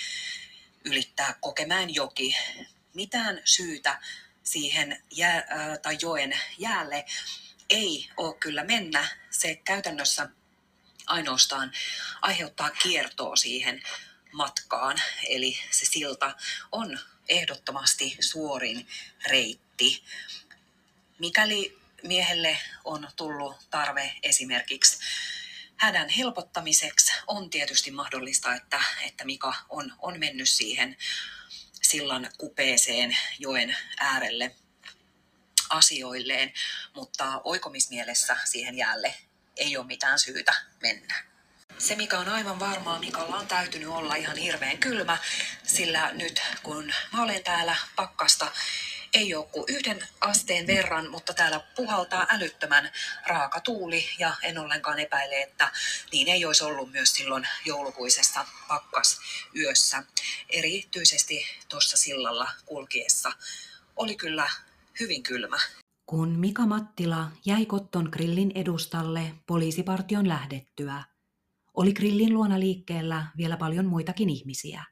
ylittää 0.86 1.36
Kokemään 1.42 1.96
joki. 1.96 2.36
Mitään 2.94 3.42
syytä 3.46 4.02
siihen 4.44 5.04
jää, 5.12 5.48
tai 5.82 5.98
joen 6.02 6.40
jäälle 6.58 7.06
ei 7.70 8.10
ole 8.18 8.36
kyllä 8.36 8.64
mennä. 8.64 9.08
Se 9.30 9.56
käytännössä 9.56 10.30
ainoastaan 11.08 11.72
aiheuttaa 12.22 12.70
kiertoa 12.70 13.36
siihen 13.36 13.84
matkaan. 14.32 15.02
Eli 15.30 15.60
se 15.72 15.86
silta 15.86 16.36
on 16.72 17.00
ehdottomasti 17.30 18.18
suorin 18.20 18.88
reitti. 19.28 20.04
Mikäli 21.20 21.80
miehelle 22.04 22.58
on 22.84 23.08
tullut 23.16 23.58
tarve 23.70 24.16
esimerkiksi 24.24 24.98
hädän 25.76 26.10
helpottamiseksi, 26.10 27.14
on 27.28 27.50
tietysti 27.50 27.92
mahdollista, 27.92 28.56
että, 28.56 28.84
että 29.06 29.26
Mika 29.26 29.54
on, 29.70 29.94
on 30.00 30.20
mennyt 30.20 30.50
siihen 30.50 30.98
sillan 31.92 32.32
kupeeseen 32.38 33.18
joen 33.40 33.78
äärelle 34.00 34.56
asioilleen, 35.70 36.54
mutta 36.96 37.42
oikomismielessä 37.44 38.38
siihen 38.46 38.78
jäälle 38.78 39.16
ei 39.58 39.78
ole 39.78 39.86
mitään 39.86 40.20
syytä 40.20 40.54
mennä. 40.82 41.24
Se, 41.78 41.96
mikä 41.96 42.20
on 42.20 42.30
aivan 42.30 42.60
varmaa, 42.60 43.00
Mikalla 43.00 43.36
on 43.36 43.48
täytynyt 43.48 43.90
olla 43.90 44.16
ihan 44.16 44.38
hirveän 44.38 44.78
kylmä, 44.78 45.18
sillä 45.64 46.12
nyt 46.14 46.42
kun 46.64 46.94
mä 47.14 47.24
olen 47.24 47.44
täällä 47.44 47.76
pakkasta, 47.96 48.52
ei 49.14 49.36
ole 49.36 49.46
kuin 49.46 49.66
yhden 49.68 50.08
asteen 50.22 50.68
verran, 50.68 51.12
mutta 51.12 51.34
täällä 51.34 51.60
puhaltaa 51.76 52.28
älyttömän 52.30 52.92
raaka 53.28 53.60
tuuli 53.60 54.06
ja 54.20 54.36
en 54.42 54.58
ollenkaan 54.58 55.00
epäile, 55.00 55.42
että 55.42 55.72
niin 56.12 56.28
ei 56.28 56.46
olisi 56.46 56.64
ollut 56.64 56.92
myös 56.92 57.14
silloin 57.14 57.48
joulukuisessa 57.66 58.46
pakkasyössä. 58.68 60.04
Erityisesti 60.50 61.46
tuossa 61.70 61.98
sillalla 61.98 62.50
kulkiessa 62.66 63.32
oli 63.96 64.16
kyllä 64.16 64.50
hyvin 65.00 65.24
kylmä. 65.24 65.58
Kun 66.06 66.30
Mika 66.30 66.66
Mattila 66.66 67.32
jäi 67.46 67.66
Kotton 67.66 68.10
grillin 68.12 68.52
edustalle 68.56 69.34
poliisipartion 69.48 70.28
lähdettyä, 70.28 71.04
oli 71.74 71.94
grillin 71.94 72.34
luona 72.34 72.60
liikkeellä 72.60 73.26
vielä 73.38 73.58
paljon 73.58 73.86
muitakin 73.86 74.30
ihmisiä. 74.30 74.86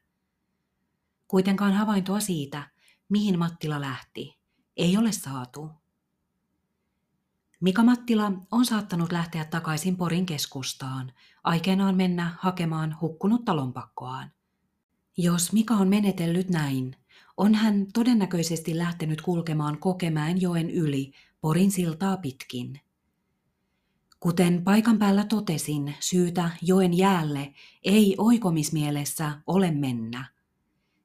Kuitenkaan 1.28 1.74
havaintoa 1.74 2.20
siitä, 2.20 2.70
mihin 3.10 3.40
Mattila 3.40 3.82
lähti, 3.82 4.38
ei 4.78 4.98
ole 4.98 5.12
saatu. 5.12 5.70
Mika 7.62 7.84
Mattila 7.84 8.32
on 8.52 8.66
saattanut 8.66 9.12
lähteä 9.12 9.46
takaisin 9.46 9.98
Porin 9.98 10.26
keskustaan, 10.26 11.12
aikeenaan 11.44 11.96
mennä 11.96 12.36
hakemaan 12.40 12.98
hukkunutta 13.02 13.56
lompakkoaan. 13.56 14.32
Jos 15.18 15.54
Mika 15.54 15.74
on 15.74 15.88
menetellyt 15.88 16.50
näin, 16.50 16.96
on 17.38 17.56
hän 17.56 17.88
todennäköisesti 17.94 18.78
lähtenyt 18.78 19.22
kulkemaan 19.22 19.78
Kokemäen 19.78 20.42
joen 20.42 20.70
yli 20.70 21.12
Porin 21.42 21.72
siltaa 21.72 22.18
pitkin. 22.18 22.80
Kuten 24.20 24.64
paikan 24.64 25.00
päällä 25.00 25.26
totesin, 25.26 25.96
syytä 26.00 26.50
joen 26.62 26.98
jäälle 26.98 27.54
ei 27.84 28.16
oikomismielessä 28.18 29.42
ole 29.48 29.72
mennä. 29.72 30.26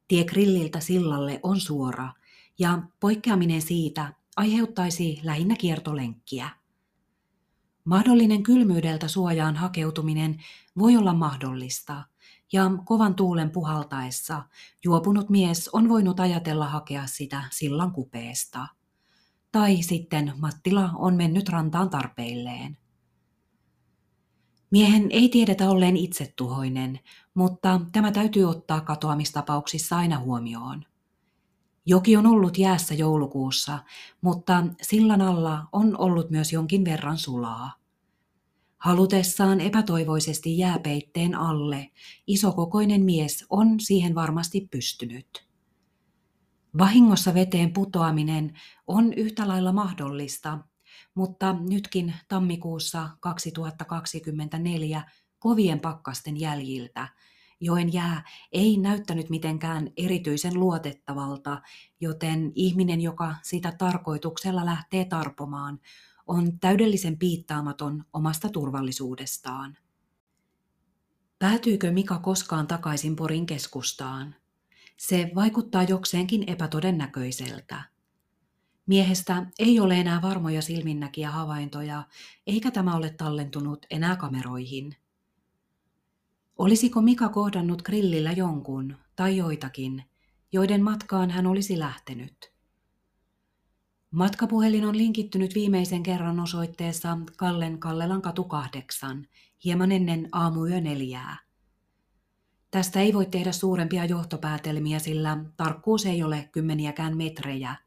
Tie 0.08 0.24
grilliltä 0.24 0.80
sillalle 0.80 1.40
on 1.42 1.60
suora 1.60 2.12
ja 2.58 2.82
poikkeaminen 3.00 3.62
siitä 3.62 4.12
aiheuttaisi 4.36 5.20
lähinnä 5.22 5.56
kiertolenkkiä. 5.56 6.50
Mahdollinen 7.84 8.42
kylmyydeltä 8.42 9.08
suojaan 9.08 9.56
hakeutuminen 9.56 10.42
voi 10.78 10.96
olla 10.96 11.14
mahdollista– 11.14 12.02
ja 12.54 12.70
kovan 12.84 13.14
tuulen 13.14 13.50
puhaltaessa 13.50 14.42
juopunut 14.84 15.30
mies 15.30 15.70
on 15.72 15.88
voinut 15.88 16.20
ajatella 16.20 16.68
hakea 16.68 17.06
sitä 17.06 17.44
sillan 17.50 17.92
kupeesta. 17.92 18.66
Tai 19.52 19.82
sitten 19.82 20.32
Mattila 20.36 20.90
on 20.94 21.14
mennyt 21.14 21.48
rantaan 21.48 21.90
tarpeilleen. 21.90 22.78
Miehen 24.74 25.06
ei 25.10 25.28
tiedetä 25.28 25.70
olleen 25.70 25.96
itsetuhoinen, 25.96 27.00
mutta 27.34 27.80
tämä 27.92 28.12
täytyy 28.12 28.44
ottaa 28.44 28.80
katoamistapauksissa 28.80 29.96
aina 29.96 30.18
huomioon. 30.18 30.84
Joki 31.86 32.16
on 32.16 32.26
ollut 32.26 32.58
jäässä 32.58 32.94
joulukuussa, 32.94 33.78
mutta 34.20 34.64
sillan 34.82 35.20
alla 35.20 35.68
on 35.72 36.00
ollut 36.00 36.30
myös 36.30 36.52
jonkin 36.52 36.84
verran 36.84 37.18
sulaa. 37.18 37.72
Halutessaan 38.78 39.60
epätoivoisesti 39.60 40.58
jääpeitteen 40.58 41.34
alle, 41.34 41.90
isokokoinen 42.26 43.02
mies 43.02 43.46
on 43.50 43.80
siihen 43.80 44.14
varmasti 44.14 44.68
pystynyt. 44.70 45.46
Vahingossa 46.78 47.34
veteen 47.34 47.72
putoaminen 47.72 48.54
on 48.86 49.12
yhtä 49.12 49.48
lailla 49.48 49.72
mahdollista, 49.72 50.58
mutta 51.14 51.52
nytkin 51.52 52.14
tammikuussa 52.28 53.08
2024 53.20 55.04
kovien 55.38 55.80
pakkasten 55.80 56.40
jäljiltä 56.40 57.08
joen 57.64 57.92
jää 57.92 58.22
ei 58.52 58.76
näyttänyt 58.76 59.30
mitenkään 59.30 59.90
erityisen 59.96 60.60
luotettavalta, 60.60 61.62
joten 62.00 62.52
ihminen, 62.54 63.00
joka 63.00 63.34
sitä 63.42 63.72
tarkoituksella 63.78 64.64
lähtee 64.64 65.04
tarpomaan, 65.04 65.80
on 66.26 66.58
täydellisen 66.58 67.18
piittaamaton 67.18 68.04
omasta 68.12 68.48
turvallisuudestaan. 68.48 69.76
Päätyykö 71.38 71.92
Mika 71.92 72.18
koskaan 72.18 72.66
takaisin 72.66 73.16
Porin 73.16 73.46
keskustaan? 73.46 74.34
Se 74.96 75.30
vaikuttaa 75.34 75.82
jokseenkin 75.82 76.44
epätodennäköiseltä. 76.46 77.93
Miehestä 78.86 79.46
ei 79.58 79.80
ole 79.80 80.00
enää 80.00 80.22
varmoja 80.22 80.62
silminnäkiä 80.62 81.30
havaintoja, 81.30 82.02
eikä 82.46 82.70
tämä 82.70 82.96
ole 82.96 83.10
tallentunut 83.10 83.86
enää 83.90 84.16
kameroihin. 84.16 84.96
Olisiko 86.58 87.02
Mika 87.02 87.28
kohdannut 87.28 87.82
grillillä 87.82 88.32
jonkun 88.32 88.96
tai 89.16 89.36
joitakin, 89.36 90.04
joiden 90.52 90.82
matkaan 90.82 91.30
hän 91.30 91.46
olisi 91.46 91.78
lähtenyt? 91.78 92.52
Matkapuhelin 94.10 94.84
on 94.84 94.98
linkittynyt 94.98 95.54
viimeisen 95.54 96.02
kerran 96.02 96.40
osoitteessa 96.40 97.18
Kallen 97.36 97.78
Kallelan 97.78 98.22
katu 98.22 98.44
8, 98.44 99.28
hieman 99.64 99.92
ennen 99.92 100.28
aamuyö 100.32 100.80
neljää. 100.80 101.38
Tästä 102.70 103.00
ei 103.00 103.14
voi 103.14 103.26
tehdä 103.26 103.52
suurempia 103.52 104.04
johtopäätelmiä, 104.04 104.98
sillä 104.98 105.44
tarkkuus 105.56 106.06
ei 106.06 106.22
ole 106.22 106.48
kymmeniäkään 106.52 107.16
metrejä. 107.16 107.83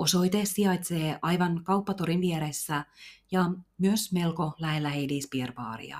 Osoite 0.00 0.44
sijaitsee 0.44 1.18
aivan 1.22 1.64
kauppatorin 1.64 2.20
vieressä 2.20 2.84
ja 3.30 3.50
myös 3.78 4.12
melko 4.12 4.52
lähellä 4.58 4.90
Heidis-pierbaaria. 4.90 5.98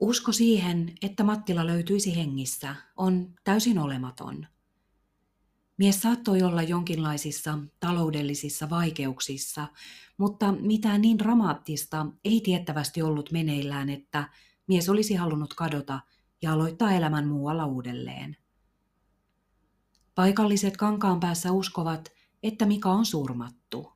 Usko 0.00 0.32
siihen, 0.32 0.92
että 1.02 1.24
Mattila 1.24 1.66
löytyisi 1.66 2.16
hengissä, 2.16 2.76
on 2.96 3.34
täysin 3.44 3.78
olematon– 3.78 4.46
Mies 5.78 6.02
saattoi 6.02 6.42
olla 6.42 6.62
jonkinlaisissa 6.62 7.58
taloudellisissa 7.80 8.70
vaikeuksissa, 8.70 9.68
mutta 10.18 10.52
mitään 10.52 11.00
niin 11.00 11.18
dramaattista 11.18 12.06
ei 12.24 12.40
tiettävästi 12.40 13.02
ollut 13.02 13.32
meneillään, 13.32 13.90
että 13.90 14.28
mies 14.66 14.88
olisi 14.88 15.14
halunnut 15.14 15.54
kadota 15.54 16.00
ja 16.42 16.52
aloittaa 16.52 16.92
elämän 16.92 17.28
muualla 17.28 17.66
uudelleen. 17.66 18.36
Paikalliset 20.14 20.76
kankaan 20.76 21.20
päässä 21.20 21.52
uskovat, 21.52 22.12
että 22.42 22.66
Mika 22.66 22.90
on 22.90 23.06
surmattu. 23.06 23.92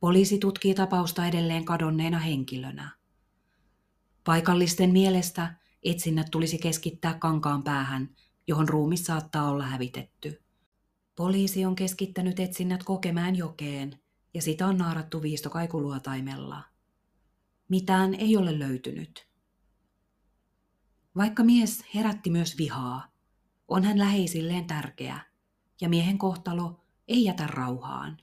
Poliisi 0.00 0.38
tutkii 0.38 0.74
tapausta 0.74 1.26
edelleen 1.26 1.64
kadonneena 1.64 2.18
henkilönä. 2.18 2.90
Paikallisten 4.24 4.90
mielestä 4.90 5.54
etsinnät 5.82 6.26
tulisi 6.30 6.58
keskittää 6.58 7.14
kankaan 7.14 7.62
päähän, 7.62 8.16
johon 8.46 8.68
ruumi 8.68 8.96
saattaa 8.96 9.48
olla 9.48 9.66
hävitetty. 9.66 10.42
Poliisi 11.16 11.64
on 11.64 11.74
keskittänyt 11.74 12.40
etsinnät 12.40 12.82
Kokemään 12.82 13.36
jokeen 13.36 13.98
ja 14.34 14.42
sitä 14.42 14.66
on 14.66 14.78
naarattu 14.78 15.22
viistokaikuluotaimella. 15.22 16.62
Mitään 17.68 18.14
ei 18.14 18.36
ole 18.36 18.58
löytynyt. 18.58 19.28
Vaikka 21.16 21.44
mies 21.44 21.84
herätti 21.94 22.30
myös 22.30 22.58
vihaa, 22.58 23.13
on 23.68 23.84
hän 23.84 23.98
läheisilleen 23.98 24.66
tärkeä 24.66 25.20
ja 25.80 25.88
miehen 25.88 26.18
kohtalo 26.18 26.80
ei 27.08 27.24
jätä 27.24 27.46
rauhaan. 27.46 28.16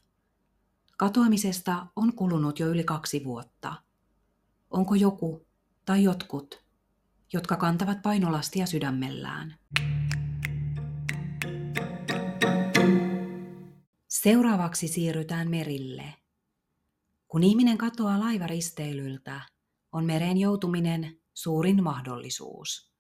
Katoamisesta 0.98 1.88
on 1.96 2.14
kulunut 2.14 2.60
jo 2.60 2.68
yli 2.68 2.84
kaksi 2.84 3.24
vuotta. 3.24 3.74
Onko 4.72 4.96
joku 4.96 5.46
tai 5.86 6.04
jotkut 6.04 6.62
jotka 7.34 7.56
kantavat 7.56 8.02
painolastia 8.02 8.66
sydämellään. 8.66 9.60
Seuraavaksi 14.08 14.88
siirrytään 14.88 15.50
merille. 15.50 16.14
Kun 17.28 17.44
ihminen 17.44 17.78
katoaa 17.78 18.20
laivaristeilyltä, 18.20 19.42
on 19.92 20.06
mereen 20.06 20.38
joutuminen 20.38 21.20
suurin 21.34 21.84
mahdollisuus. 21.84 22.91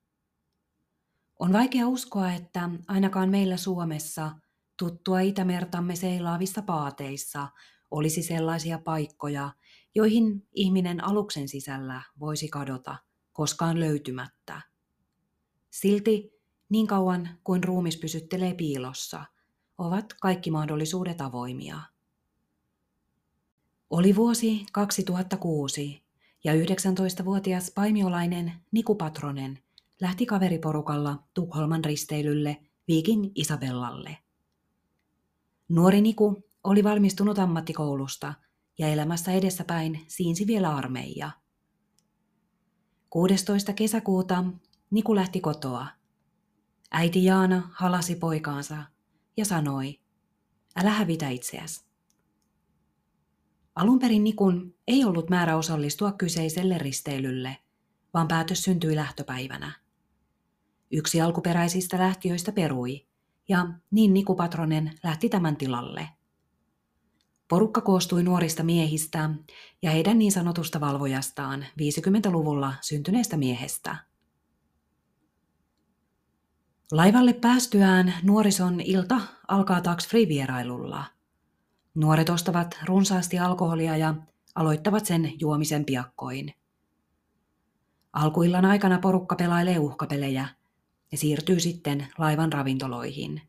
On 1.41 1.53
vaikea 1.53 1.87
uskoa, 1.87 2.33
että 2.33 2.69
ainakaan 2.87 3.29
meillä 3.29 3.57
Suomessa 3.57 4.31
tuttua 4.77 5.19
Itämertamme 5.19 5.95
seilaavissa 5.95 6.61
paateissa 6.61 7.47
olisi 7.91 8.23
sellaisia 8.23 8.79
paikkoja, 8.79 9.51
joihin 9.95 10.47
ihminen 10.55 11.03
aluksen 11.03 11.47
sisällä 11.47 12.01
voisi 12.19 12.47
kadota 12.47 12.97
koskaan 13.33 13.79
löytymättä. 13.79 14.61
Silti 15.69 16.31
niin 16.69 16.87
kauan 16.87 17.29
kuin 17.43 17.63
ruumis 17.63 17.97
pysyttelee 17.97 18.53
piilossa, 18.53 19.25
ovat 19.77 20.05
kaikki 20.21 20.51
mahdollisuudet 20.51 21.21
avoimia. 21.21 21.79
Oli 23.89 24.15
vuosi 24.15 24.65
2006 24.71 26.03
ja 26.43 26.53
19-vuotias 26.53 27.71
paimiolainen 27.75 28.53
Niku 28.71 28.95
Patronen 28.95 29.60
lähti 30.01 30.25
kaveriporukalla 30.25 31.23
Tukholman 31.33 31.85
risteilylle 31.85 32.57
Viking 32.87 33.31
Isabellalle. 33.35 34.17
Nuori 35.69 36.01
Niku 36.01 36.43
oli 36.63 36.83
valmistunut 36.83 37.39
ammattikoulusta 37.39 38.33
ja 38.79 38.87
elämässä 38.87 39.31
edessäpäin 39.31 40.05
siinsi 40.07 40.47
vielä 40.47 40.75
armeija. 40.75 41.31
16. 43.09 43.73
kesäkuuta 43.73 44.43
Niku 44.91 45.15
lähti 45.15 45.41
kotoa. 45.41 45.87
Äiti 46.91 47.25
Jaana 47.25 47.69
halasi 47.73 48.15
poikaansa 48.15 48.77
ja 49.37 49.45
sanoi, 49.45 49.99
älä 50.75 50.89
hävitä 50.89 51.29
itseäsi. 51.29 51.85
Alun 53.75 53.99
perin 53.99 54.23
Nikun 54.23 54.75
ei 54.87 55.05
ollut 55.05 55.29
määrä 55.29 55.57
osallistua 55.57 56.11
kyseiselle 56.11 56.77
risteilylle, 56.77 57.57
vaan 58.13 58.27
päätös 58.27 58.63
syntyi 58.63 58.95
lähtöpäivänä. 58.95 59.80
Yksi 60.91 61.21
alkuperäisistä 61.21 61.99
lähtiöistä 61.99 62.51
perui, 62.51 63.07
ja 63.49 63.67
niin 63.91 64.13
Niku 64.13 64.35
Patronen 64.35 64.99
lähti 65.03 65.29
tämän 65.29 65.55
tilalle. 65.55 66.09
Porukka 67.47 67.81
koostui 67.81 68.23
nuorista 68.23 68.63
miehistä 68.63 69.29
ja 69.81 69.91
heidän 69.91 70.19
niin 70.19 70.31
sanotusta 70.31 70.79
valvojastaan 70.79 71.65
50-luvulla 71.81 72.73
syntyneestä 72.81 73.37
miehestä. 73.37 73.95
Laivalle 76.91 77.33
päästyään 77.33 78.13
nuorison 78.23 78.81
ilta 78.81 79.21
alkaa 79.47 79.81
tax 79.81 80.07
free-vierailulla– 80.07 81.03
Nuoret 81.95 82.29
ostavat 82.29 82.79
runsaasti 82.85 83.39
alkoholia 83.39 83.97
ja 83.97 84.15
aloittavat 84.55 85.05
sen 85.05 85.33
juomisen 85.39 85.85
piakkoin. 85.85 86.53
Alkuillan 88.13 88.65
aikana 88.65 88.99
porukka 88.99 89.35
pelailee 89.35 89.79
uhkapelejä 89.79 90.47
ja 91.11 91.17
siirtyy 91.17 91.59
sitten 91.59 92.07
laivan 92.17 92.53
ravintoloihin. 92.53 93.41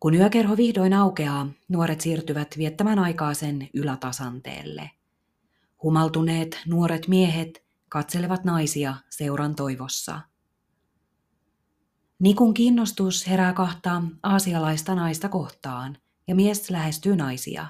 Kun 0.00 0.14
yökerho 0.14 0.56
vihdoin 0.56 0.92
aukeaa, 0.92 1.48
nuoret 1.68 2.00
siirtyvät 2.00 2.58
viettämään 2.58 2.98
aikaa 2.98 3.34
sen 3.34 3.68
ylätasanteelle. 3.74 4.90
Humaltuneet 5.82 6.62
nuoret 6.66 7.08
miehet 7.08 7.64
katselevat 7.88 8.44
naisia 8.44 8.94
seuran 9.10 9.54
toivossa. 9.54 10.20
Nikun 12.18 12.54
kiinnostus 12.54 13.28
herää 13.28 13.52
kahta 13.52 14.02
aasialaista 14.22 14.94
naista 14.94 15.28
kohtaan– 15.28 15.98
ja 16.28 16.34
mies 16.34 16.70
lähestyy 16.70 17.16
naisia. 17.16 17.66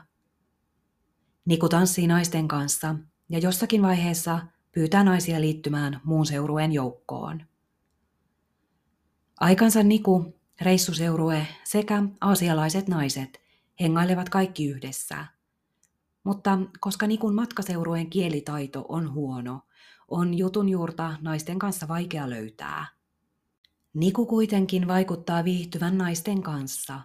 Niku 1.44 1.68
tanssii 1.68 2.06
naisten 2.06 2.48
kanssa 2.48 2.94
ja 3.28 3.38
jossakin 3.38 3.82
vaiheessa 3.82 4.38
pyytää 4.72 5.04
naisia 5.04 5.40
liittymään 5.40 6.00
muun 6.04 6.26
seurueen 6.26 6.72
joukkoon. 6.72 7.42
Aikansa 9.40 9.82
Niku, 9.82 10.34
reissuseurue 10.60 11.46
sekä 11.64 12.02
aasialaiset 12.20 12.88
naiset 12.88 13.40
hengailevat 13.80 14.28
kaikki 14.28 14.66
yhdessä. 14.66 15.26
Mutta 16.24 16.58
koska 16.80 17.06
Nikun 17.06 17.34
matkaseurueen 17.34 18.10
kielitaito 18.10 18.86
on 18.88 19.12
huono, 19.12 19.60
on 20.08 20.34
jutun 20.34 20.68
juurta 20.68 21.16
naisten 21.20 21.58
kanssa 21.58 21.88
vaikea 21.88 22.30
löytää. 22.30 22.86
Niku 23.94 24.26
kuitenkin 24.26 24.88
vaikuttaa 24.88 25.44
viihtyvän 25.44 25.98
naisten 25.98 26.42
kanssa 26.42 27.00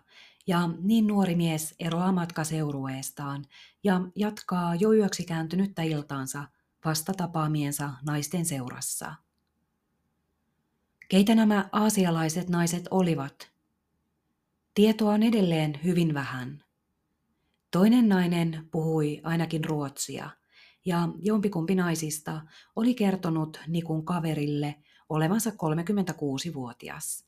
ja 0.48 0.70
niin 0.82 1.08
nuori 1.08 1.36
mies 1.36 1.76
eroaa 1.80 2.12
matkaseurueestaan 2.12 3.46
ja 3.84 4.02
jatkaa 4.16 4.76
jo 4.76 4.94
yöksi 4.94 5.24
kääntynyttä 5.24 5.82
iltaansa 5.82 6.44
vasta 6.86 7.14
tapaamiensa 7.14 7.90
naisten 8.06 8.46
seurassa. 8.46 9.16
Keitä 11.12 11.36
nämä 11.36 11.70
aasialaiset 11.72 12.50
naiset 12.50 12.88
olivat? 12.92 13.52
Tietoa 14.74 15.14
on 15.14 15.24
edelleen 15.24 15.80
hyvin 15.84 16.14
vähän. 16.14 16.64
Toinen 17.72 18.10
nainen 18.10 18.68
puhui 18.72 19.22
ainakin 19.24 19.66
ruotsia, 19.66 20.30
ja 20.86 21.10
jompikumpi 21.20 21.76
naisista 21.76 22.42
oli 22.76 22.94
kertonut 22.94 23.60
Nikun 23.68 24.06
kaverille 24.06 24.76
olevansa 25.10 25.50
36-vuotias. 25.50 27.26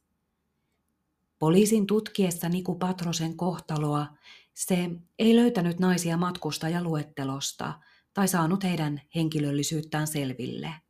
Poliisin 1.40 1.88
tutkiessa 1.88 2.50
Niku 2.50 2.76
Patrosen 2.76 3.38
kohtaloa 3.38 4.08
se 4.54 4.90
ei 5.20 5.36
löytänyt 5.36 5.80
naisia 5.80 6.18
matkustajaluettelosta 6.18 7.80
tai 8.14 8.28
saanut 8.28 8.64
heidän 8.64 9.02
henkilöllisyyttään 9.16 10.08
selville. 10.08 10.83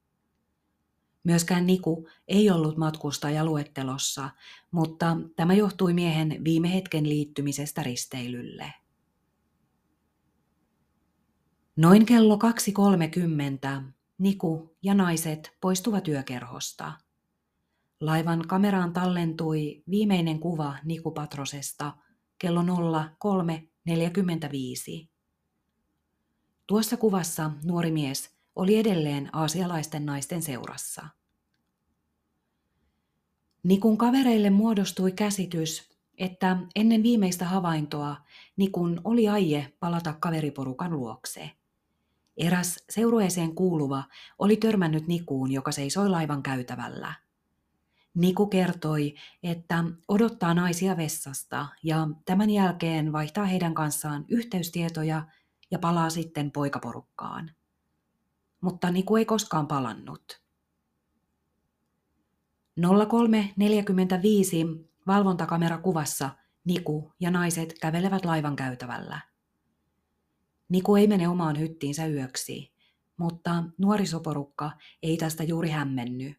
Myöskään 1.23 1.65
Niku 1.65 2.07
ei 2.27 2.49
ollut 2.49 2.77
matkustajaluettelossa, 2.77 4.29
mutta 4.71 5.17
tämä 5.35 5.53
johtui 5.53 5.93
miehen 5.93 6.43
viime 6.43 6.73
hetken 6.73 7.09
liittymisestä 7.09 7.83
risteilylle. 7.83 8.73
Noin 11.75 12.05
kello 12.05 12.35
2.30 12.35 13.83
Niku 14.17 14.75
ja 14.83 14.93
naiset 14.93 15.57
poistuvat 15.61 16.07
yökerhosta. 16.07 16.93
Laivan 18.01 18.47
kameraan 18.47 18.93
tallentui 18.93 19.83
viimeinen 19.89 20.39
kuva 20.39 20.75
Niku 20.83 21.11
Patrosesta 21.11 21.93
kello 22.39 22.61
03.45. 22.61 22.67
Tuossa 26.67 26.97
kuvassa 26.97 27.51
nuori 27.63 27.91
mies 27.91 28.33
oli 28.55 28.77
edelleen 28.77 29.29
aasialaisten 29.33 30.05
naisten 30.05 30.41
seurassa. 30.41 31.07
Nikun 33.63 33.97
kavereille 33.97 34.49
muodostui 34.49 35.11
käsitys, 35.11 35.93
että 36.17 36.57
ennen 36.75 37.03
viimeistä 37.03 37.45
havaintoa 37.45 38.15
Nikun 38.57 39.01
oli 39.03 39.29
aie 39.29 39.73
palata 39.79 40.13
kaveriporukan 40.13 40.91
luokse. 40.91 41.51
Eräs 42.37 42.83
seurueeseen 42.89 43.55
kuuluva 43.55 44.03
oli 44.39 44.57
törmännyt 44.57 45.07
Nikuun, 45.07 45.51
joka 45.51 45.71
seisoi 45.71 46.09
laivan 46.09 46.43
käytävällä. 46.43 47.13
Niku 48.13 48.47
kertoi, 48.47 49.15
että 49.43 49.83
odottaa 50.07 50.53
naisia 50.53 50.97
vessasta 50.97 51.67
ja 51.83 52.07
tämän 52.25 52.49
jälkeen 52.49 53.11
vaihtaa 53.11 53.45
heidän 53.45 53.73
kanssaan 53.73 54.25
yhteystietoja 54.27 55.27
ja 55.71 55.79
palaa 55.79 56.09
sitten 56.09 56.51
poikaporukkaan. 56.51 57.51
Mutta 58.63 58.91
Niku 58.91 59.15
ei 59.15 59.25
koskaan 59.25 59.67
palannut. 59.67 60.41
0345 63.09 64.65
valvontakamerakuvassa 65.07 66.29
Niku 66.65 67.13
ja 67.19 67.31
naiset 67.31 67.73
kävelevät 67.81 68.25
laivan 68.25 68.55
käytävällä. 68.55 69.19
Niku 70.69 70.95
ei 70.95 71.07
mene 71.07 71.27
omaan 71.27 71.59
hyttiinsä 71.59 72.05
yöksi, 72.05 72.73
mutta 73.17 73.63
nuorisoporukka 73.77 74.71
ei 75.03 75.17
tästä 75.17 75.43
juuri 75.43 75.69
hämmenny. 75.69 76.35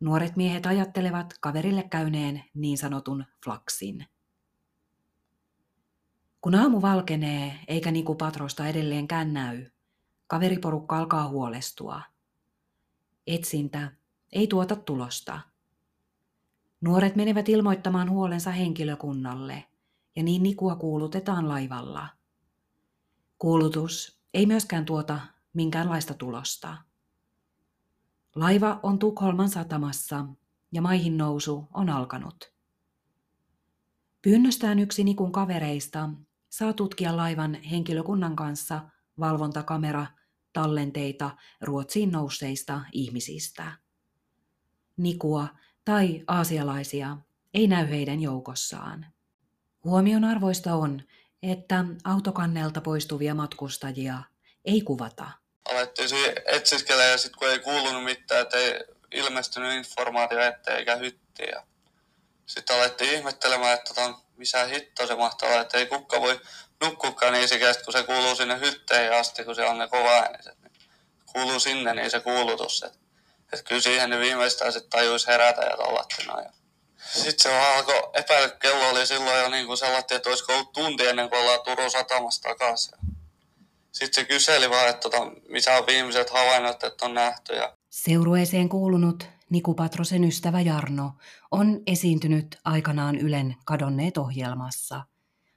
Nuoret 0.00 0.36
miehet 0.36 0.66
ajattelevat 0.66 1.34
kaverille 1.40 1.82
käyneen 1.82 2.44
niin 2.54 2.78
sanotun 2.78 3.24
flaksin. 3.44 4.06
Kun 6.40 6.54
aamu 6.54 6.82
valkenee 6.82 7.58
eikä 7.68 7.90
Niku 7.90 8.14
Patrosta 8.14 8.66
edelleenkään 8.66 9.32
näy, 9.32 9.66
kaveriporukka 10.32 10.98
alkaa 10.98 11.28
huolestua. 11.28 12.02
Etsintä 13.26 13.92
ei 14.32 14.46
tuota 14.46 14.76
tulosta. 14.76 15.40
Nuoret 16.80 17.16
menevät 17.16 17.48
ilmoittamaan 17.48 18.10
huolensa 18.10 18.50
henkilökunnalle 18.50 19.64
ja 20.16 20.22
niin 20.22 20.42
Nikua 20.42 20.76
kuulutetaan 20.76 21.48
laivalla. 21.48 22.08
Kuulutus 23.38 24.20
ei 24.34 24.46
myöskään 24.46 24.84
tuota 24.84 25.20
minkäänlaista 25.52 26.14
tulosta. 26.14 26.76
Laiva 28.34 28.80
on 28.82 28.98
Tukholman 28.98 29.48
satamassa 29.48 30.26
ja 30.72 30.82
maihin 30.82 31.18
nousu 31.18 31.68
on 31.74 31.88
alkanut. 31.88 32.52
Pyynnöstään 34.22 34.78
yksi 34.78 35.04
Nikun 35.04 35.32
kavereista 35.32 36.10
saa 36.48 36.72
tutkia 36.72 37.16
laivan 37.16 37.54
henkilökunnan 37.54 38.36
kanssa 38.36 38.80
valvontakamera 39.18 40.06
tallenteita 40.52 41.30
Ruotsiin 41.60 42.12
nousseista 42.12 42.80
ihmisistä. 42.92 43.72
Nikua 44.96 45.48
tai 45.84 46.22
aasialaisia 46.26 47.16
ei 47.54 47.66
näy 47.66 47.90
heidän 47.90 48.20
joukossaan. 48.20 49.06
Huomion 49.84 50.24
arvoista 50.24 50.74
on, 50.74 51.02
että 51.42 51.84
autokannelta 52.04 52.80
poistuvia 52.80 53.34
matkustajia 53.34 54.22
ei 54.64 54.80
kuvata. 54.80 55.30
Alettiin 55.64 56.08
etsiskellä 56.46 57.04
ja 57.04 57.18
sitten 57.18 57.38
kun 57.38 57.48
ei 57.48 57.58
kuulunut 57.58 58.04
mitään, 58.04 58.42
että 58.42 58.56
ei 58.56 58.84
ilmestynyt 59.12 59.72
informaatio 59.72 60.38
eikä 60.76 60.96
hyttiä. 60.96 61.62
Sitten 62.46 62.76
alettiin 62.76 63.14
ihmettelemään, 63.14 63.74
että 63.74 63.94
tota, 63.94 64.18
missä 64.42 64.64
hitto 64.64 65.06
se 65.06 65.14
mahtaa 65.14 65.48
olla, 65.48 65.60
että 65.60 65.78
ei 65.78 65.86
kukka 65.86 66.20
voi 66.20 66.40
nukkukaan 66.80 67.32
niin 67.32 67.48
sikästä, 67.48 67.84
kun 67.84 67.92
se 67.92 68.02
kuuluu 68.02 68.36
sinne 68.36 68.60
hytteihin 68.60 69.12
asti, 69.12 69.44
kun 69.44 69.54
se 69.54 69.64
on 69.64 69.78
ne 69.78 69.88
kova 69.88 70.10
ääniset. 70.10 70.62
Niin 70.62 70.72
kuuluu 71.32 71.60
sinne, 71.60 71.94
niin 71.94 72.10
se 72.10 72.20
kuulutus. 72.20 72.82
Että 72.82 72.98
et 73.52 73.62
kyllä 73.62 73.80
siihen 73.80 74.10
ne 74.10 74.18
viimeistään 74.18 74.72
sitten 74.72 74.90
tajuisi 74.90 75.26
herätä 75.26 75.62
ja 75.62 75.76
tollattina. 75.76 76.36
Sitten 77.12 77.38
se 77.38 77.60
alkoi 77.60 78.10
epäillä, 78.14 78.48
kello 78.48 78.88
oli 78.90 79.06
silloin 79.06 79.40
jo 79.40 79.48
niin 79.48 79.66
kuin 79.66 79.76
sellainen, 79.76 80.16
että 80.16 80.28
olisiko 80.28 80.52
ollut 80.52 80.72
tunti 80.72 81.06
ennen 81.06 81.30
kuin 81.30 81.40
ollaan 81.40 81.60
Turun 81.64 81.90
satamassa 81.90 82.42
takaisin. 82.42 82.98
Sitten 83.92 84.24
se 84.24 84.28
kyseli 84.28 84.70
vaan, 84.70 84.88
että 84.88 85.00
tota, 85.00 85.18
missä 85.48 85.76
on 85.76 85.86
viimeiset 85.86 86.30
havainnot, 86.30 86.84
että 86.84 87.04
on 87.04 87.14
nähty. 87.14 87.54
Ja... 87.54 87.76
Seurueeseen 87.90 88.68
kuulunut 88.68 89.26
Niku 89.50 89.74
Patrosen 89.74 90.24
ystävä 90.24 90.60
Jarno 90.60 91.12
on 91.52 91.80
esiintynyt 91.86 92.58
aikanaan 92.64 93.18
Ylen 93.18 93.56
kadonneet 93.64 94.18
ohjelmassa. 94.18 95.02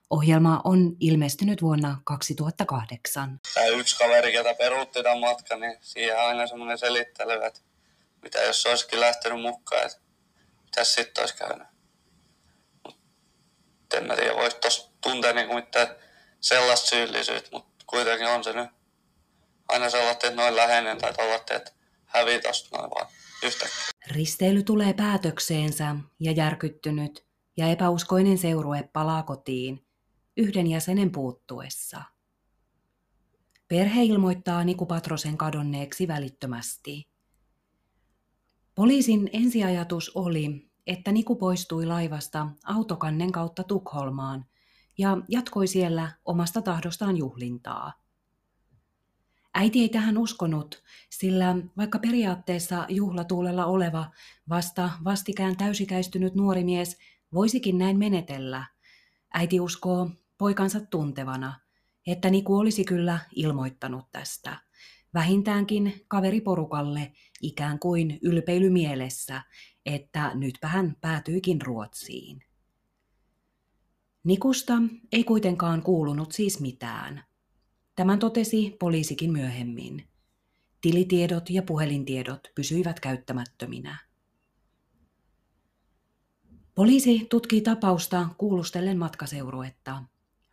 Ohjelma 0.10 0.62
on 0.64 0.96
ilmestynyt 1.00 1.62
vuonna 1.62 1.98
2008. 2.04 3.40
Tämä 3.54 3.66
yksi 3.66 3.98
kaveri, 3.98 4.32
ketä 4.32 4.54
peruutti 4.54 5.04
tämän 5.04 5.20
matkan, 5.20 5.60
niin 5.60 5.78
siihen 5.82 6.20
aina 6.20 6.48
semmoinen 6.48 6.78
selittely, 6.78 7.44
että 7.46 7.60
mitä 8.22 8.40
jos 8.40 8.62
se 8.62 8.70
olisikin 8.70 9.00
lähtenyt 9.00 9.42
mukaan, 9.42 9.86
että 9.86 9.98
mitä 10.64 10.84
sitten 10.84 11.22
olisi 11.22 11.38
käynyt. 11.38 11.68
Mut 12.84 12.98
en 13.94 14.08
mä 14.08 14.16
tiedä, 14.16 14.36
voisi 14.36 14.58
tuossa 14.58 14.90
tuntea 15.02 15.34
niinku 15.34 15.56
mitään 15.56 15.88
sellaista 16.42 16.88
syyllisyyttä, 16.88 17.50
mutta 17.52 17.86
kuitenkin 17.88 18.28
on 18.28 18.44
se 18.44 18.54
nyt 18.54 18.70
aina 19.68 19.90
sellainen, 19.90 20.14
että 20.14 20.32
noin 20.32 20.56
läheinen 20.56 20.98
tai 20.98 21.14
tällainen, 21.14 21.46
että 21.50 21.72
hävii 22.06 22.42
tosta 22.42 22.78
noin 22.78 22.90
vaan 22.90 23.08
yhtäkkiä. 23.44 23.86
Risteily 24.08 24.64
tulee 24.64 24.94
päätökseensä 24.94 25.96
ja 26.20 26.32
järkyttynyt 26.32 27.26
ja 27.58 27.68
epäuskoinen 27.68 28.38
seurue 28.38 28.90
palaa 28.94 29.24
kotiin 29.24 29.86
yhden 30.38 30.68
jäsenen 30.68 31.12
puuttuessa. 31.12 32.02
Perhe 33.68 34.04
ilmoittaa 34.04 34.64
Niku 34.64 34.86
Patrosen 34.86 35.38
kadonneeksi 35.38 36.08
välittömästi. 36.08 37.10
Poliisin 38.76 39.30
ensiajatus 39.34 40.12
oli, 40.16 40.70
että 40.88 41.12
Niku 41.12 41.36
poistui 41.36 41.86
laivasta 41.86 42.48
autokannen 42.66 43.32
kautta 43.32 43.64
Tukholmaan 43.64 44.46
ja 44.98 45.18
jatkoi 45.30 45.68
siellä 45.68 46.12
omasta 46.26 46.62
tahdostaan 46.62 47.18
juhlintaa. 47.18 47.94
Äiti 49.58 49.82
ei 49.82 49.90
tähän 49.90 50.18
uskonut, 50.18 50.84
sillä 51.10 51.56
vaikka 51.78 52.00
periaatteessa 52.00 52.86
juhlatuulella 52.90 53.66
oleva, 53.66 54.12
vasta 54.50 54.90
vastikään 55.04 55.58
täysikäistynyt 55.58 56.36
nuori 56.36 56.64
mies 56.64 56.98
voisikin 57.34 57.78
näin 57.78 57.98
menetellä, 57.98 58.66
äiti 59.34 59.60
uskoo 59.60 60.10
poikansa 60.38 60.80
tuntevana, 60.80 61.60
että 62.08 62.30
Niku 62.30 62.58
olisi 62.58 62.86
kyllä 62.86 63.20
ilmoittanut 63.36 64.12
tästä, 64.12 64.58
vähintäänkin 65.14 66.06
kaveriporukalle 66.08 67.12
ikään 67.42 67.80
kuin 67.80 68.20
ylpeilymielessä, 68.22 69.42
että 69.86 70.32
nytpä 70.34 70.68
hän 70.68 70.96
päätyykin 71.02 71.62
Ruotsiin. 71.62 72.44
Nikusta 74.24 74.74
ei 75.12 75.24
kuitenkaan 75.24 75.82
kuulunut 75.82 76.32
siis 76.32 76.60
mitään. 76.60 77.24
Tämän 77.96 78.20
totesi 78.20 78.76
poliisikin 78.80 79.32
myöhemmin. 79.32 80.08
Tilitiedot 80.82 81.50
ja 81.50 81.62
puhelintiedot 81.62 82.40
pysyivät 82.56 83.00
käyttämättöminä. 83.00 84.00
Poliisi 86.76 87.28
tutkii 87.30 87.62
tapausta 87.62 88.30
kuulustellen 88.38 88.98
matkaseuruetta, 88.98 90.04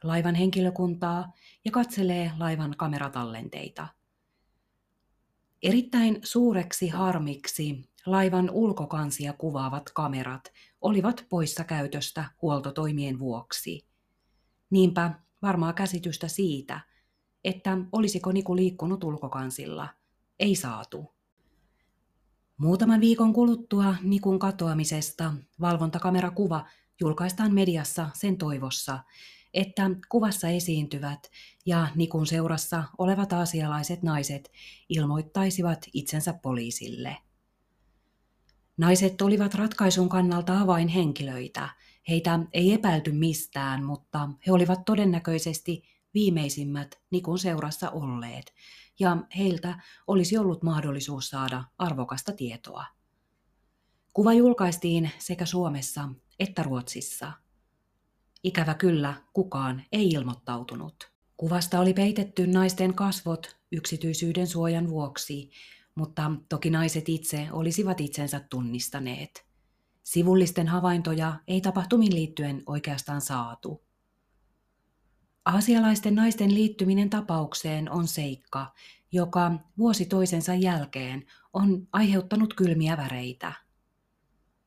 laivan 0.03 0.35
henkilökuntaa 0.35 1.33
ja 1.65 1.71
katselee 1.71 2.33
laivan 2.39 2.75
kameratallenteita. 2.79 3.89
Erittäin 5.63 6.19
suureksi 6.23 6.89
harmiksi 6.89 7.89
laivan 8.07 8.51
ulkokansia 8.51 9.33
kuvaavat 9.33 9.91
kamerat 9.95 10.53
olivat 10.81 11.27
poissa 11.29 11.65
käytöstä 11.65 12.25
huoltotoimien 12.43 13.19
vuoksi. 13.19 13.87
Niinpä 14.71 15.15
varmaa 15.43 15.73
käsitystä 15.73 16.29
siitä, 16.29 16.81
että 17.45 17.79
olisiko 17.93 18.33
Niku 18.33 18.57
liikkunut 18.57 19.05
ulkokansilla, 19.05 19.89
ei 20.39 20.55
saatu. 20.55 21.13
Muutaman 22.57 23.01
viikon 23.01 23.33
kuluttua 23.33 23.95
Nikun 24.03 24.39
katoamisesta 24.39 25.35
valvontakamerakuva 25.61 26.67
julkaistaan 27.01 27.55
mediassa 27.55 28.11
sen 28.15 28.39
toivossa, 28.39 28.99
että 29.55 29.91
kuvassa 30.09 30.49
esiintyvät 30.49 31.31
ja 31.67 31.89
Nikun 31.95 32.27
seurassa 32.27 32.85
olevat 32.99 33.33
aasialaiset 33.33 34.03
naiset 34.03 34.53
ilmoittaisivat 34.89 35.87
itsensä 35.93 36.33
poliisille. 36.33 37.17
Naiset 38.77 39.23
olivat 39.23 39.55
ratkaisun 39.55 40.09
kannalta 40.09 40.61
avainhenkilöitä. 40.61 41.69
Heitä 42.09 42.39
ei 42.53 42.73
epäilty 42.73 43.13
mistään, 43.13 43.85
mutta 43.85 44.29
he 44.47 44.53
olivat 44.53 44.85
todennäköisesti 44.85 45.83
viimeisimmät 46.15 47.01
Nikun 47.11 47.39
seurassa 47.39 47.91
olleet, 47.91 48.55
ja 49.01 49.17
heiltä 49.39 49.83
olisi 50.07 50.39
ollut 50.39 50.63
mahdollisuus 50.63 51.29
saada 51.29 51.65
arvokasta 51.79 52.33
tietoa. 52.33 52.85
Kuva 54.13 54.33
julkaistiin 54.33 55.11
sekä 55.19 55.47
Suomessa 55.47 56.09
että 56.39 56.63
Ruotsissa. 56.63 57.33
Ikävä 58.45 58.75
kyllä, 58.75 59.15
kukaan 59.33 59.83
ei 59.93 60.09
ilmoittautunut. 60.09 61.13
Kuvasta 61.37 61.81
oli 61.81 61.95
peitetty 61.95 62.47
naisten 62.47 62.95
kasvot 62.95 63.57
yksityisyyden 63.73 64.47
suojan 64.47 64.89
vuoksi, 64.89 65.51
mutta 65.95 66.33
toki 66.49 66.71
naiset 66.71 67.09
itse 67.09 67.49
olisivat 67.53 68.01
itsensä 68.01 68.41
tunnistaneet. 68.51 69.47
Sivullisten 70.03 70.69
havaintoja 70.69 71.41
ei 71.49 71.61
tapahtumin 71.61 72.15
liittyen 72.15 72.63
oikeastaan 72.67 73.21
saatu. 73.21 73.83
Aasialaisten 75.45 76.15
naisten 76.15 76.55
liittyminen 76.55 77.11
tapaukseen 77.11 77.91
on 77.91 78.09
seikka, 78.09 78.73
joka 79.13 79.53
vuosi 79.79 80.07
toisensa 80.07 80.55
jälkeen 80.55 81.27
on 81.53 81.89
aiheuttanut 81.93 82.55
kylmiä 82.55 82.97
väreitä. 82.97 83.53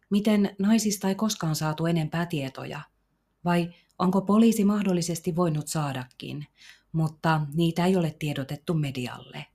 Miten 0.10 0.56
naisista 0.60 1.10
ei 1.10 1.16
koskaan 1.16 1.56
saatu 1.56 1.86
enempää 1.86 2.26
tietoja? 2.26 2.82
Vai 3.46 3.74
onko 4.00 4.22
poliisi 4.22 4.66
mahdollisesti 4.66 5.36
voinut 5.36 5.68
saadakin, 5.68 6.48
mutta 6.92 7.42
niitä 7.54 7.86
ei 7.86 7.96
ole 7.96 8.16
tiedotettu 8.20 8.74
medialle? 8.74 9.46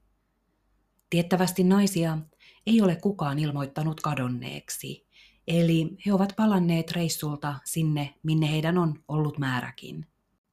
Tiettävästi 1.11 1.65
naisia 1.65 2.19
ei 2.67 2.81
ole 2.83 2.97
kukaan 2.97 3.39
ilmoittanut 3.39 4.01
kadonneeksi, 4.01 5.07
eli 5.49 5.97
he 6.07 6.13
ovat 6.13 6.33
palanneet 6.37 6.93
reissulta 6.93 7.55
sinne, 7.65 8.15
minne 8.23 8.51
heidän 8.51 8.79
on 8.79 9.05
ollut 9.09 9.39
määräkin. 9.39 10.10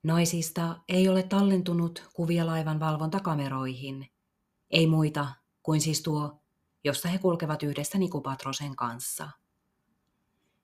Naisista 0.07 0.75
ei 0.87 1.09
ole 1.09 1.23
tallentunut 1.23 2.09
kuvia 2.13 2.45
laivan 2.45 2.79
valvontakameroihin, 2.79 4.07
ei 4.69 4.87
muita 4.87 5.27
kuin 5.63 5.81
siis 5.81 6.01
tuo, 6.01 6.41
jossa 6.83 7.09
he 7.09 7.17
kulkevat 7.17 7.63
yhdessä 7.63 7.97
Nikupatrosen 7.97 8.75
kanssa. 8.75 9.29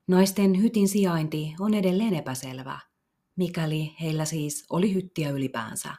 Naisten 0.08 0.62
hytin 0.62 0.88
sijainti 0.88 1.56
on 1.60 1.73
edelleen 1.73 2.13
epäselvä, 2.13 2.79
mikäli 3.36 3.95
heillä 4.01 4.25
siis 4.25 4.65
oli 4.69 4.93
hyttiä 4.93 5.29
ylipäänsä. 5.29 5.95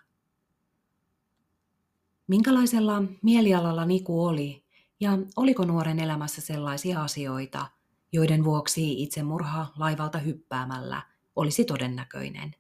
Minkälaisella 2.26 3.02
mielialalla 3.22 3.84
Niku 3.84 4.24
oli 4.24 4.64
ja 5.00 5.18
oliko 5.36 5.64
nuoren 5.64 5.98
elämässä 5.98 6.40
sellaisia 6.40 7.02
asioita, 7.02 7.66
joiden 8.12 8.44
vuoksi 8.44 9.02
itsemurha 9.02 9.66
laivalta 9.78 10.18
hyppäämällä 10.18 11.02
olisi 11.36 11.64
todennäköinen? 11.64 12.54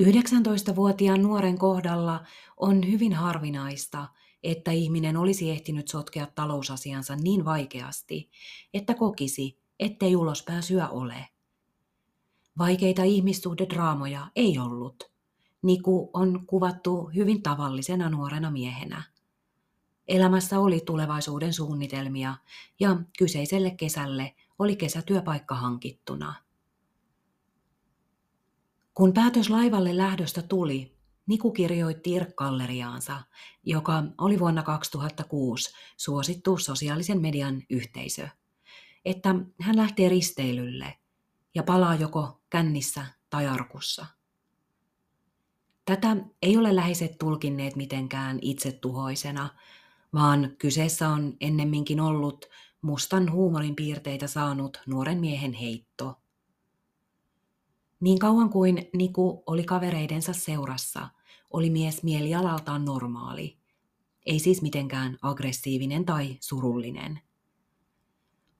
19-vuotiaan 0.00 1.22
nuoren 1.22 1.58
kohdalla 1.58 2.24
on 2.56 2.90
hyvin 2.90 3.12
harvinaista, 3.12 4.08
että 4.42 4.70
ihminen 4.70 5.16
olisi 5.16 5.50
ehtinyt 5.50 5.88
sotkea 5.88 6.26
talousasiansa 6.34 7.16
niin 7.16 7.44
vaikeasti, 7.44 8.30
että 8.74 8.94
kokisi, 8.94 9.58
ettei 9.80 10.16
ulospääsyä 10.16 10.88
ole. 10.88 11.28
Vaikeita 12.58 13.02
ihmissuhdedraamoja 13.02 14.30
ei 14.36 14.58
ollut. 14.58 15.10
Niku 15.62 16.10
on 16.12 16.46
kuvattu 16.46 17.10
hyvin 17.14 17.42
tavallisena 17.42 18.08
nuorena 18.08 18.50
miehenä. 18.50 19.02
Elämässä 20.08 20.60
oli 20.60 20.80
tulevaisuuden 20.86 21.52
suunnitelmia 21.52 22.34
ja 22.80 22.96
kyseiselle 23.18 23.70
kesälle 23.70 24.34
oli 24.58 24.76
kesätyöpaikka 24.76 25.54
hankittuna. 25.54 26.34
Kun 28.94 29.12
päätös 29.12 29.50
laivalle 29.50 29.96
lähdöstä 29.96 30.42
tuli, 30.42 30.92
Niku 31.26 31.50
kirjoitti 31.50 32.10
Irk-galleriaansa, 32.10 33.20
joka 33.64 34.02
oli 34.18 34.38
vuonna 34.38 34.62
2006 34.62 35.72
suosittu 35.96 36.58
sosiaalisen 36.58 37.20
median 37.20 37.62
yhteisö, 37.70 38.28
että 39.04 39.34
hän 39.60 39.76
lähtee 39.76 40.08
risteilylle 40.08 40.98
ja 41.54 41.62
palaa 41.62 41.94
joko 41.94 42.40
kännissä 42.50 43.06
tai 43.30 43.46
arkussa. 43.46 44.06
Tätä 45.84 46.16
ei 46.42 46.56
ole 46.56 46.76
läheiset 46.76 47.18
tulkinneet 47.18 47.76
mitenkään 47.76 48.38
itsetuhoisena, 48.42 49.48
vaan 50.14 50.56
kyseessä 50.58 51.08
on 51.08 51.36
ennemminkin 51.40 52.00
ollut 52.00 52.46
mustan 52.82 53.32
huumorin 53.32 53.76
piirteitä 53.76 54.26
saanut 54.26 54.80
nuoren 54.86 55.18
miehen 55.18 55.52
heitto. 55.52 56.21
Niin 58.02 58.18
kauan 58.18 58.50
kuin 58.50 58.88
Niku 58.92 59.42
oli 59.46 59.64
kavereidensa 59.64 60.32
seurassa, 60.32 61.08
oli 61.50 61.70
mies 61.70 62.02
mielialaltaan 62.02 62.84
normaali. 62.84 63.58
Ei 64.26 64.38
siis 64.38 64.62
mitenkään 64.62 65.18
aggressiivinen 65.22 66.04
tai 66.04 66.36
surullinen. 66.40 67.20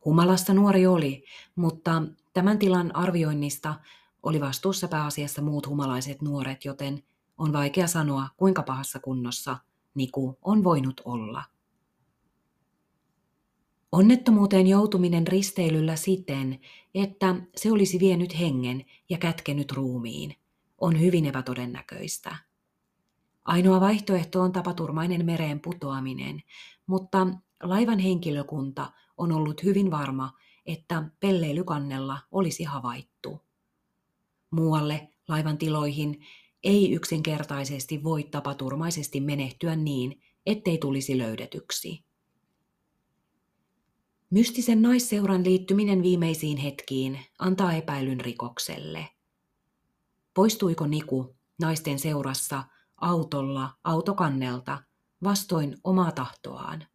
Humalassa 0.05 0.55
nuori 0.55 0.87
oli, 0.87 1.25
mutta 1.57 2.03
tämän 2.33 2.59
tilan 2.59 2.97
arvioinnista 2.97 3.75
oli 4.23 4.41
vastuussa 4.41 4.89
pääasiassa 4.89 5.43
muut 5.43 5.67
humalaiset 5.67 6.23
nuoret, 6.23 6.65
joten 6.65 7.03
on 7.39 7.53
vaikea 7.53 7.87
sanoa, 7.87 8.29
kuinka 8.37 8.63
pahassa 8.63 9.01
kunnossa 9.01 9.59
Niku 9.95 10.39
on 10.43 10.65
voinut 10.65 11.01
olla. 11.05 11.45
Onnettomuuteen 13.93 14.67
joutuminen 14.67 15.27
risteilyllä 15.27 15.97
siten, 15.97 16.61
että 16.95 17.35
se 17.57 17.73
olisi 17.73 17.99
vienyt 18.01 18.39
hengen 18.39 18.85
ja 19.09 19.19
kätkenyt 19.19 19.73
ruumiin, 19.73 20.37
on 20.81 21.01
hyvin 21.01 21.27
epätodennäköistä. 21.27 22.37
Ainoa 23.45 23.81
vaihtoehto 23.81 24.41
on 24.41 24.53
tapaturmainen 24.53 25.27
mereen 25.27 25.61
putoaminen, 25.61 26.43
mutta 26.87 27.27
laivan 27.63 27.99
henkilökunta 27.99 28.93
on 29.17 29.33
ollut 29.33 29.63
hyvin 29.63 29.91
varma, 29.91 30.33
että 30.67 31.03
pelleilykannella 31.21 32.19
olisi 32.31 32.65
havaittu. 32.65 33.41
Muualle 34.51 35.09
laivan 35.29 35.59
tiloihin 35.59 36.21
ei 36.65 36.93
yksinkertaisesti 36.93 38.05
voi 38.05 38.23
tapaturmaisesti 38.23 39.21
menehtyä 39.21 39.77
niin, 39.77 40.21
ettei 40.47 40.79
tulisi 40.79 41.19
löydetyksi. 41.19 42.12
Mystisen 44.33 44.83
naisseuran 44.83 45.45
liittyminen 45.45 46.03
viimeisiin 46.03 46.59
hetkiin 46.59 47.21
antaa 47.39 47.73
epäilyn 47.73 48.21
rikokselle. 48.21 49.09
Poistuiko 50.35 50.87
Niku 50.87 51.37
naisten 51.61 51.99
seurassa 51.99 52.65
autolla 52.97 53.71
autokannelta 53.85 54.79
vastoin 55.25 55.77
omaa 55.85 56.13
tahtoaan? 56.13 56.87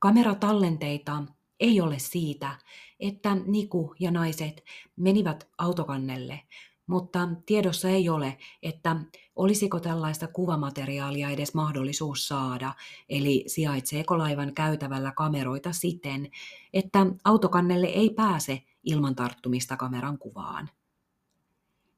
Kameratallenteita 0.00 1.22
ei 1.60 1.80
ole 1.80 1.98
siitä, 1.98 2.58
että 3.00 3.34
Niku 3.34 3.94
ja 4.00 4.10
naiset 4.10 4.64
menivät 4.96 5.48
autokannelle, 5.58 6.40
mutta 6.86 7.28
tiedossa 7.46 7.88
ei 7.88 8.08
ole, 8.08 8.38
että 8.62 8.96
olisiko 9.36 9.80
tällaista 9.80 10.26
kuvamateriaalia 10.26 11.30
edes 11.30 11.54
mahdollisuus 11.54 12.28
saada, 12.28 12.74
eli 13.08 13.44
sijaitseeko 13.46 14.18
laivan 14.18 14.54
käytävällä 14.54 15.12
kameroita 15.12 15.72
siten, 15.72 16.30
että 16.72 17.06
autokannelle 17.24 17.86
ei 17.86 18.10
pääse 18.10 18.62
ilman 18.84 19.14
tarttumista 19.14 19.76
kameran 19.76 20.18
kuvaan. 20.18 20.70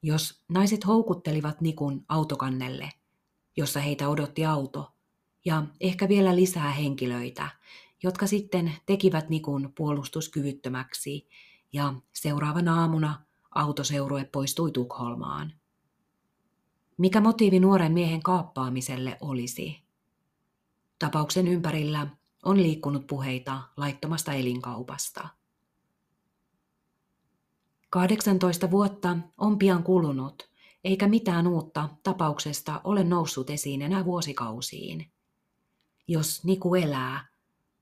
Jos 0.03 0.45
naiset 0.49 0.87
houkuttelivat 0.87 1.61
Nikun 1.61 2.05
autokannelle, 2.09 2.91
jossa 3.57 3.81
heitä 3.81 4.09
odotti 4.09 4.45
auto, 4.45 4.93
ja 5.45 5.63
ehkä 5.81 6.09
vielä 6.09 6.37
lisää 6.37 6.71
henkilöitä, 6.71 7.49
jotka 8.03 8.27
sitten 8.27 8.73
tekivät 8.87 9.29
Nikun 9.29 9.73
puolustuskyvyttömäksi, 9.77 11.29
ja 11.73 11.95
seuraavana 12.13 12.81
aamuna 12.81 13.26
autoseurue 13.57 14.25
poistui 14.25 14.71
Tukholmaan. 14.71 15.53
Mikä 16.99 17.21
motiivi 17.21 17.61
nuoren 17.61 17.93
miehen 17.93 18.23
kaappaamiselle 18.23 19.19
olisi? 19.21 19.83
Tapauksen 20.99 21.49
ympärillä 21.49 22.07
on 22.45 22.63
liikkunut 22.63 23.07
puheita 23.07 23.63
laittomasta 23.77 24.33
elinkaupasta. 24.33 25.29
18 27.91 28.71
vuotta 28.71 29.17
on 29.39 29.59
pian 29.59 29.83
kulunut, 29.83 30.51
eikä 30.85 31.09
mitään 31.09 31.47
uutta 31.47 31.89
tapauksesta 32.03 32.81
ole 32.85 33.05
noussut 33.05 33.51
esiin 33.51 33.83
enää 33.83 34.05
vuosikausiin. 34.05 35.11
Jos 36.09 36.45
Niku 36.45 36.75
elää, 36.75 37.29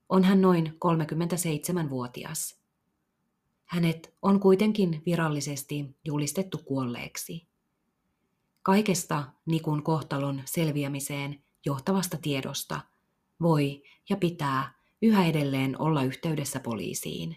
on 0.09 0.25
hän 0.25 0.41
noin 0.41 0.67
37-vuotias. 0.67 2.64
Hänet 3.75 4.15
on 4.23 4.41
kuitenkin 4.41 5.03
virallisesti 5.07 5.97
julistettu 6.05 6.59
kuolleeksi. 6.59 7.47
Kaikesta 8.63 9.25
Nikun 9.47 9.83
kohtalon 9.83 10.43
selviämiseen 10.45 11.43
johtavasta 11.67 12.19
tiedosta 12.23 12.81
voi 13.43 13.83
ja 14.11 14.17
pitää 14.17 14.75
yhä 15.03 15.27
edelleen 15.27 15.81
olla 15.81 16.03
yhteydessä 16.03 16.61
poliisiin. 16.61 17.37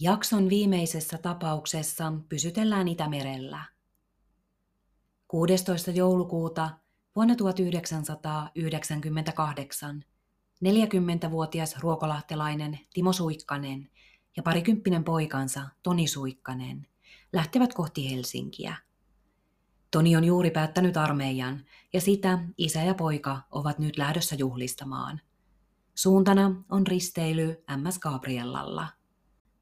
Jakson 0.00 0.48
viimeisessä 0.48 1.18
tapauksessa 1.18 2.12
pysytellään 2.28 2.88
Itämerellä. 2.88 3.64
16. 5.28 5.90
joulukuuta 5.90 6.70
vuonna 7.16 7.36
1998 7.36 10.04
40-vuotias 10.64 11.78
ruokolahtelainen 11.78 12.78
Timo 12.94 13.12
Suikkanen 13.12 13.90
ja 14.36 14.42
parikymppinen 14.42 15.04
poikansa 15.04 15.68
Toni 15.82 16.06
Suikkanen 16.06 16.86
lähtevät 17.32 17.74
kohti 17.74 18.10
Helsinkiä. 18.10 18.76
Toni 19.90 20.16
on 20.16 20.24
juuri 20.24 20.50
päättänyt 20.50 20.96
armeijan 20.96 21.64
ja 21.92 22.00
sitä 22.00 22.38
isä 22.58 22.82
ja 22.82 22.94
poika 22.94 23.40
ovat 23.50 23.78
nyt 23.78 23.98
lähdössä 23.98 24.36
juhlistamaan. 24.36 25.20
Suuntana 25.94 26.64
on 26.70 26.86
risteily 26.86 27.64
MS 27.76 27.98
Gabriellalla– 27.98 28.88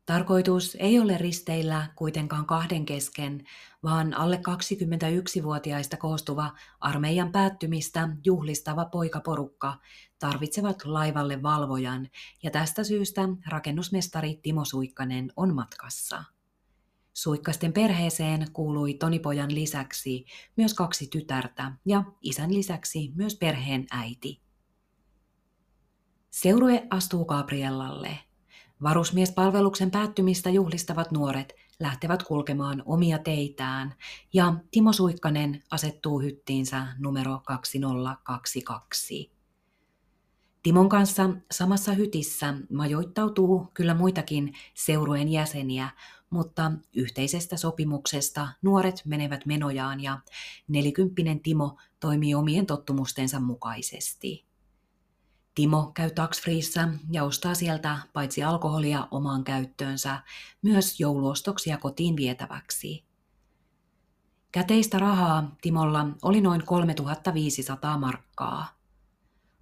Tarkoitus 0.09 0.77
ei 0.81 1.01
ole 1.01 1.19
risteillä 1.19 1.87
kuitenkaan 1.97 2.47
kahden 2.47 2.87
kesken, 2.87 3.45
vaan 3.83 4.15
alle 4.15 4.37
21-vuotiaista 4.37 5.97
koostuva 5.97 6.53
armeijan 6.81 7.33
päättymistä 7.33 8.09
juhlistava 8.25 8.85
poikaporukka 8.85 9.75
tarvitsevat 10.19 10.85
laivalle 10.85 11.43
valvojan 11.43 12.09
ja 12.43 12.51
tästä 12.51 12.85
syystä 12.85 13.23
rakennusmestari 13.49 14.41
Timo 14.43 14.65
Suikkanen 14.65 15.33
on 15.37 15.55
matkassa. 15.55 16.25
Suikkasten 17.15 17.73
perheeseen 17.73 18.47
kuului 18.53 18.95
Tonipojan 18.95 19.55
lisäksi 19.55 20.25
myös 20.57 20.75
kaksi 20.75 21.07
tytärtä 21.07 21.73
ja 21.87 22.05
isän 22.23 22.55
lisäksi 22.55 23.13
myös 23.15 23.37
perheen 23.37 23.87
äiti. 23.91 24.41
Seurue 26.31 26.87
astuu 26.91 27.25
Gabriellalle– 27.25 28.19
Varusmiespalveluksen 28.83 29.91
päättymistä 29.91 30.51
juhlistavat 30.51 31.11
nuoret 31.13 31.55
lähtevät 31.81 32.23
kulkemaan 32.23 32.83
omia 32.87 33.19
teitään 33.19 33.95
ja 34.33 34.55
Timo 34.71 34.93
Suikkanen 34.93 35.63
asettuu 35.71 36.21
hyttiinsä 36.21 36.87
numero 36.99 37.41
2022. 37.47 39.39
Timon 40.63 40.89
kanssa 40.89 41.31
samassa 41.51 41.93
hytissä 41.93 42.55
majoittautuu 42.73 43.67
kyllä 43.75 43.95
muitakin 43.95 44.55
seurueen 44.75 45.29
jäseniä, 45.29 45.89
mutta 46.31 46.73
yhteisestä 46.95 47.57
sopimuksesta 47.57 48.49
nuoret 48.63 49.03
menevät 49.05 49.47
menojaan 49.47 50.03
ja 50.03 50.19
nelikymppinen 50.69 51.41
Timo 51.41 51.77
toimii 52.01 52.35
omien 52.35 52.67
tottumustensa 52.67 53.41
mukaisesti. 53.41 54.48
Timo 55.59 55.91
käy 55.95 56.11
taksfriissä 56.11 56.89
ja 57.11 57.25
ostaa 57.25 57.55
sieltä 57.55 57.99
paitsi 58.13 58.43
alkoholia 58.43 59.09
omaan 59.11 59.45
käyttöönsä, 59.45 60.23
myös 60.63 61.01
jouluostoksia 61.01 61.79
kotiin 61.79 62.17
vietäväksi. 62.17 63.05
Käteistä 64.53 64.99
rahaa 64.99 65.57
Timolla 65.63 66.07
oli 66.23 66.41
noin 66.41 66.67
3500 66.67 67.99
markkaa. 67.99 68.67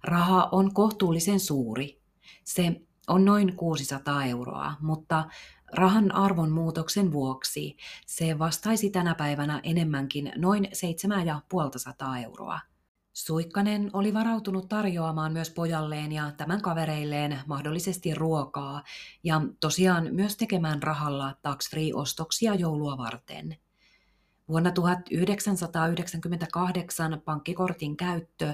Raha 0.03 0.49
on 0.51 0.73
kohtuullisen 0.73 1.39
suuri. 1.39 2.01
Se 2.43 2.81
on 3.07 3.25
noin 3.25 3.55
600 3.55 4.25
euroa, 4.25 4.73
mutta 4.81 5.25
rahan 5.71 6.11
arvon 6.11 6.51
muutoksen 6.51 7.11
vuoksi 7.11 7.77
se 8.05 8.39
vastaisi 8.39 8.89
tänä 8.89 9.15
päivänä 9.15 9.59
enemmänkin 9.63 10.31
noin 10.35 10.67
7500 10.73 12.17
euroa. 12.17 12.59
Suikkanen 13.17 13.89
oli 13.93 14.13
varautunut 14.13 14.69
tarjoamaan 14.69 15.33
myös 15.33 15.49
pojalleen 15.49 16.11
ja 16.11 16.31
tämän 16.31 16.61
kavereilleen 16.61 17.39
mahdollisesti 17.47 18.13
ruokaa 18.13 18.83
ja 19.23 19.41
tosiaan 19.59 20.07
myös 20.11 20.37
tekemään 20.37 20.83
rahalla 20.83 21.35
tax-free-ostoksia 21.41 22.55
joulua 22.55 22.97
varten. 22.97 23.57
Vuonna 24.49 24.71
1998 24.71 27.21
pankkikortin 27.25 27.97
käyttö 27.97 28.53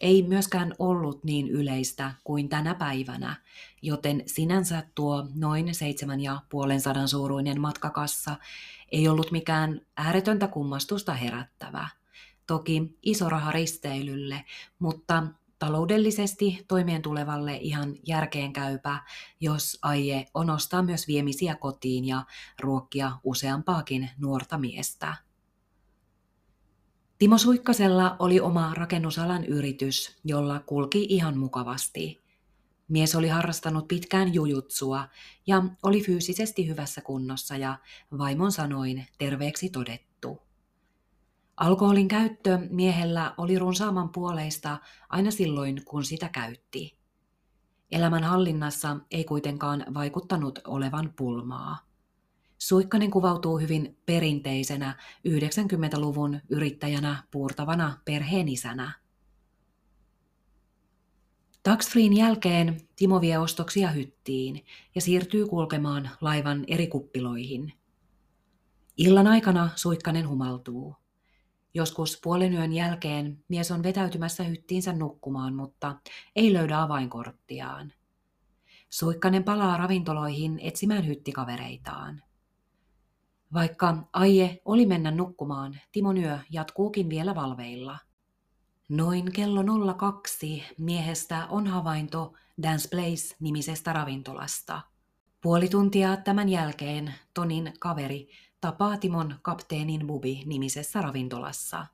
ei 0.00 0.22
myöskään 0.22 0.74
ollut 0.78 1.24
niin 1.24 1.48
yleistä 1.48 2.14
kuin 2.24 2.48
tänä 2.48 2.74
päivänä, 2.74 3.36
joten 3.82 4.22
sinänsä 4.26 4.82
tuo 4.94 5.26
noin 5.34 5.66
7,5 5.66 5.72
suuruinen 7.06 7.60
matkakassa 7.60 8.36
ei 8.92 9.08
ollut 9.08 9.30
mikään 9.30 9.80
ääretöntä 9.96 10.48
kummastusta 10.48 11.12
herättävä. 11.12 11.97
Toki 12.48 12.98
iso 13.02 13.28
raha 13.28 13.52
risteilylle, 13.52 14.44
mutta 14.78 15.26
taloudellisesti 15.58 16.64
toimeen 16.68 17.02
tulevalle 17.02 17.56
ihan 17.56 17.94
järkeenkäypä, 18.06 18.98
jos 19.40 19.78
aie 19.82 20.26
on 20.34 20.50
ostaa 20.50 20.82
myös 20.82 21.08
viemisiä 21.08 21.54
kotiin 21.56 22.04
ja 22.04 22.24
ruokkia 22.60 23.12
useampaakin 23.24 24.10
nuorta 24.18 24.58
miestä. 24.58 25.14
Timo 27.18 27.38
Suikkasella 27.38 28.16
oli 28.18 28.40
oma 28.40 28.74
rakennusalan 28.74 29.44
yritys, 29.44 30.16
jolla 30.24 30.60
kulki 30.60 31.06
ihan 31.08 31.38
mukavasti. 31.38 32.22
Mies 32.88 33.14
oli 33.14 33.28
harrastanut 33.28 33.88
pitkään 33.88 34.34
jujutsua 34.34 35.08
ja 35.46 35.62
oli 35.82 36.02
fyysisesti 36.02 36.68
hyvässä 36.68 37.00
kunnossa 37.00 37.56
ja 37.56 37.78
vaimon 38.18 38.52
sanoin 38.52 39.06
terveeksi 39.18 39.70
todettu. 39.70 40.07
Alkoholin 41.58 42.08
käyttö 42.08 42.58
miehellä 42.70 43.34
oli 43.38 43.58
runsaaman 43.58 44.08
puoleista 44.08 44.78
aina 45.08 45.30
silloin, 45.30 45.84
kun 45.84 46.04
sitä 46.04 46.28
käytti. 46.28 46.98
Elämän 47.92 48.24
hallinnassa 48.24 48.96
ei 49.10 49.24
kuitenkaan 49.24 49.84
vaikuttanut 49.94 50.58
olevan 50.64 51.12
pulmaa. 51.16 51.78
Suikkanen 52.58 53.10
kuvautuu 53.10 53.58
hyvin 53.58 53.98
perinteisenä 54.06 54.94
90-luvun 55.28 56.40
yrittäjänä 56.48 57.22
puurtavana 57.30 57.98
perheenisänä. 58.04 58.92
Taxfreen 61.62 62.16
jälkeen 62.16 62.80
Timo 62.96 63.20
vie 63.20 63.38
ostoksia 63.38 63.90
hyttiin 63.90 64.64
ja 64.94 65.00
siirtyy 65.00 65.46
kulkemaan 65.46 66.10
laivan 66.20 66.64
eri 66.66 66.86
kuppiloihin. 66.86 67.72
Illan 68.96 69.26
aikana 69.26 69.70
Suikkanen 69.76 70.28
humaltuu. 70.28 70.97
Joskus 71.78 72.20
puolen 72.22 72.52
yön 72.52 72.72
jälkeen 72.72 73.44
mies 73.48 73.70
on 73.70 73.82
vetäytymässä 73.82 74.42
hyttiinsä 74.42 74.92
nukkumaan, 74.92 75.54
mutta 75.54 75.96
ei 76.36 76.52
löydä 76.52 76.82
avainkorttiaan. 76.82 77.92
Suikkanen 78.90 79.44
palaa 79.44 79.76
ravintoloihin 79.76 80.58
etsimään 80.62 81.06
hyttikavereitaan. 81.06 82.22
Vaikka 83.54 84.08
aie 84.12 84.60
oli 84.64 84.86
mennä 84.86 85.10
nukkumaan, 85.10 85.80
Timon 85.92 86.16
yö 86.16 86.38
jatkuukin 86.50 87.10
vielä 87.10 87.34
valveilla. 87.34 87.98
Noin 88.88 89.32
kello 89.32 89.94
02 89.94 90.62
miehestä 90.78 91.46
on 91.46 91.66
havainto 91.66 92.34
Dance 92.62 92.88
Place-nimisestä 92.88 93.92
ravintolasta. 93.92 94.80
Puoli 95.40 95.68
tuntia 95.68 96.16
tämän 96.16 96.48
jälkeen 96.48 97.14
Tonin 97.34 97.72
kaveri 97.80 98.28
tapaa 98.60 98.96
Timon 98.96 99.38
kapteenin 99.42 100.06
Bubi 100.06 100.42
nimisessä 100.46 101.02
ravintolassa. 101.02 101.86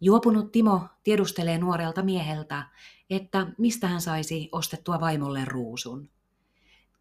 Juopunut 0.00 0.52
Timo 0.52 0.88
tiedustelee 1.04 1.58
nuorelta 1.58 2.02
mieheltä, 2.02 2.66
että 3.10 3.46
mistä 3.58 3.88
hän 3.88 4.00
saisi 4.00 4.48
ostettua 4.52 5.00
vaimolle 5.00 5.44
ruusun. 5.44 6.10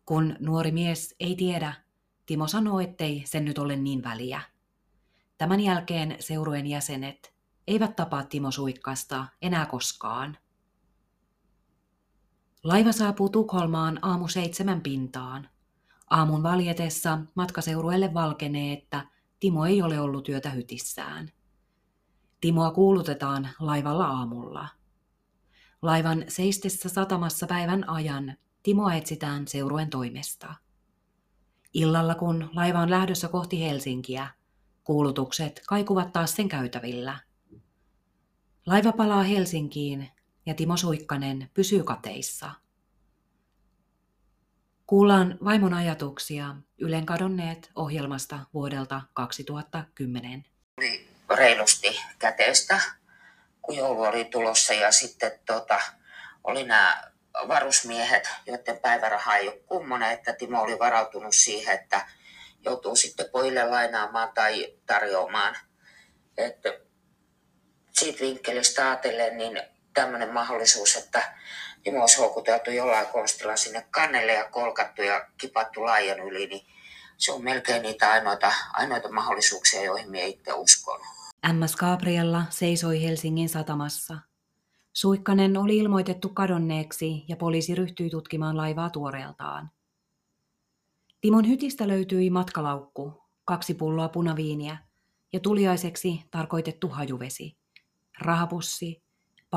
Kun 0.05 0.35
nuori 0.39 0.71
mies 0.71 1.15
ei 1.19 1.35
tiedä, 1.35 1.73
Timo 2.25 2.47
sanoo, 2.47 2.79
ettei 2.79 3.23
sen 3.25 3.45
nyt 3.45 3.57
ole 3.57 3.75
niin 3.75 4.03
väliä. 4.03 4.41
Tämän 5.37 5.59
jälkeen 5.59 6.15
seurueen 6.19 6.67
jäsenet 6.67 7.33
eivät 7.67 7.95
tapaa 7.95 8.23
Timo 8.23 8.51
Suikkasta 8.51 9.25
enää 9.41 9.65
koskaan. 9.65 10.37
Laiva 12.63 12.91
saapuu 12.91 13.29
Tukholmaan 13.29 13.99
aamu 14.01 14.27
seitsemän 14.27 14.81
pintaan. 14.81 15.49
Aamun 16.09 16.43
valjetessa 16.43 17.19
matkaseurueelle 17.35 18.13
valkenee, 18.13 18.73
että 18.73 19.05
Timo 19.39 19.65
ei 19.65 19.81
ole 19.81 19.99
ollut 19.99 20.23
työtä 20.23 20.49
hytissään. 20.49 21.31
Timoa 22.41 22.71
kuulutetaan 22.71 23.49
laivalla 23.59 24.07
aamulla. 24.07 24.67
Laivan 25.81 26.25
seistessä 26.27 26.89
satamassa 26.89 27.47
päivän 27.47 27.89
ajan 27.89 28.37
Timoa 28.63 28.93
etsitään 28.93 29.47
seuruen 29.47 29.89
toimesta. 29.89 30.53
Illalla 31.73 32.15
kun 32.15 32.49
laiva 32.53 32.79
on 32.79 32.89
lähdössä 32.89 33.27
kohti 33.27 33.61
Helsinkiä, 33.61 34.27
kuulutukset 34.83 35.61
kaikuvat 35.67 36.13
taas 36.13 36.35
sen 36.35 36.49
käytävillä. 36.49 37.19
Laiva 38.65 38.91
palaa 38.91 39.23
Helsinkiin 39.23 40.09
ja 40.45 40.53
Timo 40.53 40.77
Suikkanen 40.77 41.49
pysyy 41.53 41.83
kateissa. 41.83 42.51
Kuullaan 44.87 45.37
vaimon 45.45 45.73
ajatuksia 45.73 46.55
Ylen 46.77 47.05
kadonneet 47.05 47.71
ohjelmasta 47.75 48.39
vuodelta 48.53 49.01
2010. 49.13 50.45
Oli 50.77 51.07
reilusti 51.35 51.99
käteistä, 52.19 52.79
kun 53.61 53.75
joulu 53.75 54.03
oli 54.03 54.25
tulossa 54.25 54.73
ja 54.73 54.91
sitten 54.91 55.31
tota, 55.45 55.79
oli 56.43 56.63
nämä 56.63 57.03
varusmiehet, 57.47 58.29
joiden 58.45 58.77
päiväraha 58.77 59.35
ei 59.35 59.47
ole 59.47 59.57
kummonen, 59.65 60.11
että 60.11 60.33
Timo 60.33 60.61
oli 60.61 60.79
varautunut 60.79 61.35
siihen, 61.35 61.75
että 61.75 62.05
joutuu 62.65 62.95
sitten 62.95 63.29
pojille 63.31 63.63
lainaamaan 63.63 64.29
tai 64.33 64.73
tarjoamaan. 64.85 65.55
Että 66.37 66.69
siitä 67.91 68.19
vinkkelistä 68.19 68.87
ajatellen, 68.87 69.37
niin 69.37 69.61
tämmöinen 69.93 70.33
mahdollisuus, 70.33 70.95
että 70.95 71.33
Timo 71.87 71.99
olisi 71.99 72.17
houkuteltu 72.17 72.71
jollain 72.71 73.07
konstilla 73.07 73.55
sinne 73.55 73.85
kannelle 73.91 74.33
ja 74.33 74.49
kolkattu 74.49 75.01
ja 75.01 75.27
kipattu 75.37 75.85
laajan 75.85 76.19
yli, 76.19 76.47
niin 76.47 76.67
se 77.17 77.31
on 77.31 77.43
melkein 77.43 77.81
niitä 77.81 78.11
ainoita, 78.11 78.51
ainoita 78.73 79.11
mahdollisuuksia, 79.11 79.83
joihin 79.83 80.11
minä 80.11 80.23
itse 80.23 80.53
uskon. 80.53 80.99
MS 81.53 81.75
Gabriella 81.75 82.43
seisoi 82.49 83.03
Helsingin 83.03 83.49
satamassa. 83.49 84.17
Suikkanen 84.93 85.57
oli 85.57 85.77
ilmoitettu 85.77 86.29
kadonneeksi 86.29 87.25
ja 87.27 87.35
poliisi 87.35 87.75
ryhtyi 87.75 88.09
tutkimaan 88.09 88.57
laivaa 88.57 88.89
tuoreeltaan. 88.89 89.71
Timon 91.21 91.47
hytistä 91.47 91.87
löytyi 91.87 92.29
matkalaukku, 92.29 93.23
kaksi 93.45 93.73
pulloa 93.73 94.09
punaviiniä 94.09 94.77
ja 95.33 95.39
tuliaiseksi 95.39 96.21
tarkoitettu 96.31 96.89
hajuvesi, 96.89 97.57
rahapussi, 98.21 99.06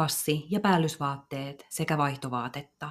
passi 0.01 0.47
ja 0.51 0.61
päällysvaatteet 0.61 1.67
sekä 1.69 1.99
vaihtovaatetta. 1.99 2.91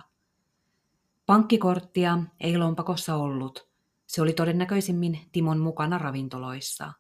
Pankkikorttia 1.26 2.20
ei 2.39 2.57
lompakossa 2.57 3.16
ollut. 3.16 3.70
Se 4.07 4.22
oli 4.22 4.34
todennäköisimmin 4.34 5.20
Timon 5.32 5.60
mukana 5.60 5.97
ravintoloissa. 5.97 6.93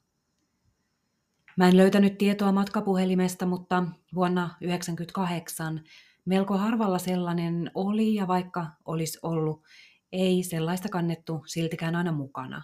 Mä 1.57 1.67
en 1.67 1.77
löytänyt 1.77 2.17
tietoa 2.17 2.51
matkapuhelimesta, 2.51 3.45
mutta 3.45 3.83
vuonna 4.15 4.41
1998 4.41 5.81
melko 6.25 6.57
harvalla 6.57 6.99
sellainen 6.99 7.71
oli 7.73 8.15
ja 8.15 8.27
vaikka 8.27 8.67
olisi 8.85 9.19
ollut, 9.21 9.63
ei 10.11 10.43
sellaista 10.43 10.89
kannettu 10.89 11.43
siltikään 11.45 11.95
aina 11.95 12.11
mukana. 12.11 12.63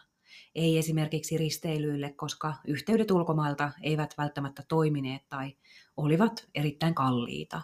Ei 0.56 0.78
esimerkiksi 0.78 1.38
risteilyille, 1.38 2.14
koska 2.14 2.54
yhteydet 2.68 3.12
ulkomailta 3.12 3.72
eivät 3.82 4.14
välttämättä 4.18 4.64
toimineet 4.68 5.30
tai 5.30 5.56
olivat 5.98 6.48
erittäin 6.56 6.96
kalliita. 6.96 7.62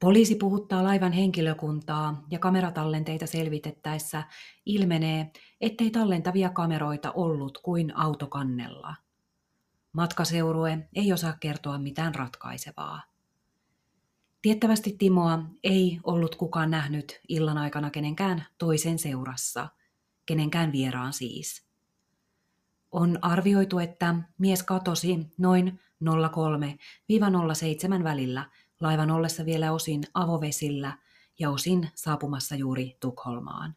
Poliisi 0.00 0.34
puhuttaa 0.34 0.84
laivan 0.84 1.12
henkilökuntaa 1.12 2.24
ja 2.30 2.38
kameratallenteita 2.38 3.26
selvitettäessä 3.26 4.22
ilmenee, 4.66 5.32
ettei 5.60 5.90
tallentavia 5.90 6.50
kameroita 6.50 7.12
ollut 7.12 7.58
kuin 7.58 7.96
autokannella. 7.96 8.94
Matkaseurue 9.92 10.88
ei 10.94 11.12
osaa 11.12 11.32
kertoa 11.40 11.78
mitään 11.78 12.14
ratkaisevaa. 12.14 13.02
Tiettävästi 14.42 14.96
Timoa 14.98 15.42
ei 15.64 16.00
ollut 16.04 16.36
kukaan 16.36 16.70
nähnyt 16.70 17.20
illan 17.28 17.58
aikana 17.58 17.90
kenenkään 17.90 18.46
toisen 18.58 18.98
seurassa, 18.98 19.68
kenenkään 20.32 20.72
vieraan 20.72 21.12
siis. 21.12 21.66
On 22.92 23.18
arvioitu, 23.22 23.78
että 23.78 24.14
mies 24.38 24.62
katosi 24.62 25.26
noin 25.38 25.80
03-07 28.00 28.04
välillä 28.04 28.50
laivan 28.80 29.10
ollessa 29.10 29.44
vielä 29.44 29.72
osin 29.72 30.02
avovesillä 30.14 30.98
ja 31.38 31.50
osin 31.50 31.88
saapumassa 31.94 32.54
juuri 32.56 32.96
Tukholmaan. 33.00 33.74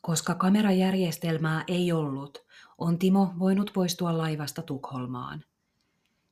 Koska 0.00 0.34
kamerajärjestelmää 0.34 1.64
ei 1.68 1.92
ollut, 1.92 2.38
on 2.78 2.98
Timo 2.98 3.34
voinut 3.38 3.70
poistua 3.74 4.18
laivasta 4.18 4.62
Tukholmaan. 4.62 5.44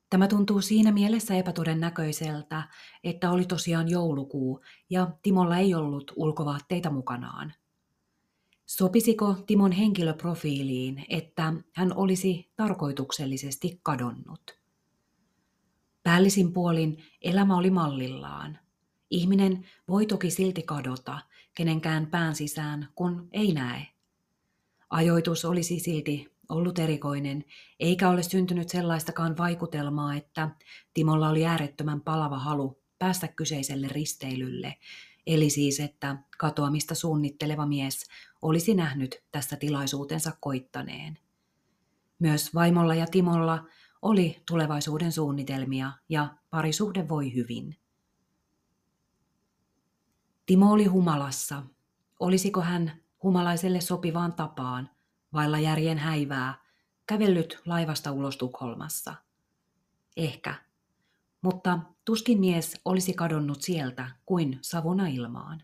Tämä 0.09 0.27
tuntuu 0.27 0.61
siinä 0.61 0.91
mielessä 0.91 1.35
epätodennäköiseltä, 1.35 2.63
että 3.03 3.31
oli 3.31 3.45
tosiaan 3.45 3.89
joulukuu 3.89 4.61
ja 4.89 5.11
Timolla 5.21 5.57
ei 5.57 5.75
ollut 5.75 6.11
ulkovaatteita 6.15 6.89
mukanaan. 6.89 7.53
Sopisiko 8.65 9.35
Timon 9.47 9.71
henkilöprofiiliin, 9.71 11.05
että 11.09 11.53
hän 11.73 11.97
olisi 11.97 12.51
tarkoituksellisesti 12.55 13.79
kadonnut? 13.83 14.59
Päällisin 16.03 16.53
puolin 16.53 17.03
elämä 17.21 17.57
oli 17.57 17.69
mallillaan. 17.69 18.59
Ihminen 19.09 19.65
voi 19.87 20.05
toki 20.05 20.31
silti 20.31 20.63
kadota 20.63 21.19
kenenkään 21.55 22.07
pään 22.07 22.35
sisään, 22.35 22.89
kun 22.95 23.27
ei 23.31 23.53
näe. 23.53 23.87
Ajoitus 24.89 25.45
olisi 25.45 25.79
silti 25.79 26.31
ollut 26.49 26.79
erikoinen, 26.79 27.45
eikä 27.79 28.09
ole 28.09 28.23
syntynyt 28.23 28.69
sellaistakaan 28.69 29.37
vaikutelmaa, 29.37 30.15
että 30.15 30.49
Timolla 30.93 31.29
oli 31.29 31.45
äärettömän 31.45 32.01
palava 32.01 32.39
halu 32.39 32.79
päästä 32.99 33.27
kyseiselle 33.27 33.87
risteilylle, 33.87 34.77
eli 35.27 35.49
siis, 35.49 35.79
että 35.79 36.17
katoamista 36.37 36.95
suunnitteleva 36.95 37.65
mies 37.65 38.05
olisi 38.41 38.73
nähnyt 38.73 39.23
tässä 39.31 39.55
tilaisuutensa 39.55 40.31
koittaneen. 40.39 41.19
Myös 42.19 42.53
vaimolla 42.53 42.95
ja 42.95 43.07
Timolla 43.07 43.65
oli 44.01 44.43
tulevaisuuden 44.47 45.11
suunnitelmia 45.11 45.91
ja 46.09 46.35
parisuhde 46.49 47.09
voi 47.09 47.33
hyvin. 47.33 47.77
Timo 50.45 50.71
oli 50.71 50.85
humalassa. 50.85 51.63
Olisiko 52.19 52.61
hän 52.61 52.91
humalaiselle 53.23 53.81
sopivaan 53.81 54.33
tapaan, 54.33 54.89
vailla 55.33 55.59
järjen 55.59 55.97
häivää, 55.97 56.61
kävellyt 57.07 57.61
laivasta 57.65 58.11
ulos 58.11 58.37
Tukholmassa? 58.37 59.15
Ehkä. 60.17 60.55
Mutta 61.45 61.79
tuskin 62.05 62.39
mies 62.39 62.81
olisi 62.85 63.13
kadonnut 63.13 63.61
sieltä 63.61 64.11
kuin 64.25 64.59
savuna 64.61 65.07
ilmaan. 65.07 65.63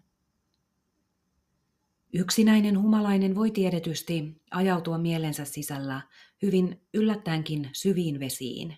Yksinäinen 2.14 2.82
humalainen 2.82 3.36
voi 3.36 3.52
tiedetysti 3.52 4.42
ajautua 4.52 4.98
mielensä 4.98 5.46
sisällä 5.46 6.02
hyvin 6.42 6.82
yllättäenkin 6.94 7.70
syviin 7.74 8.20
vesiin. 8.20 8.78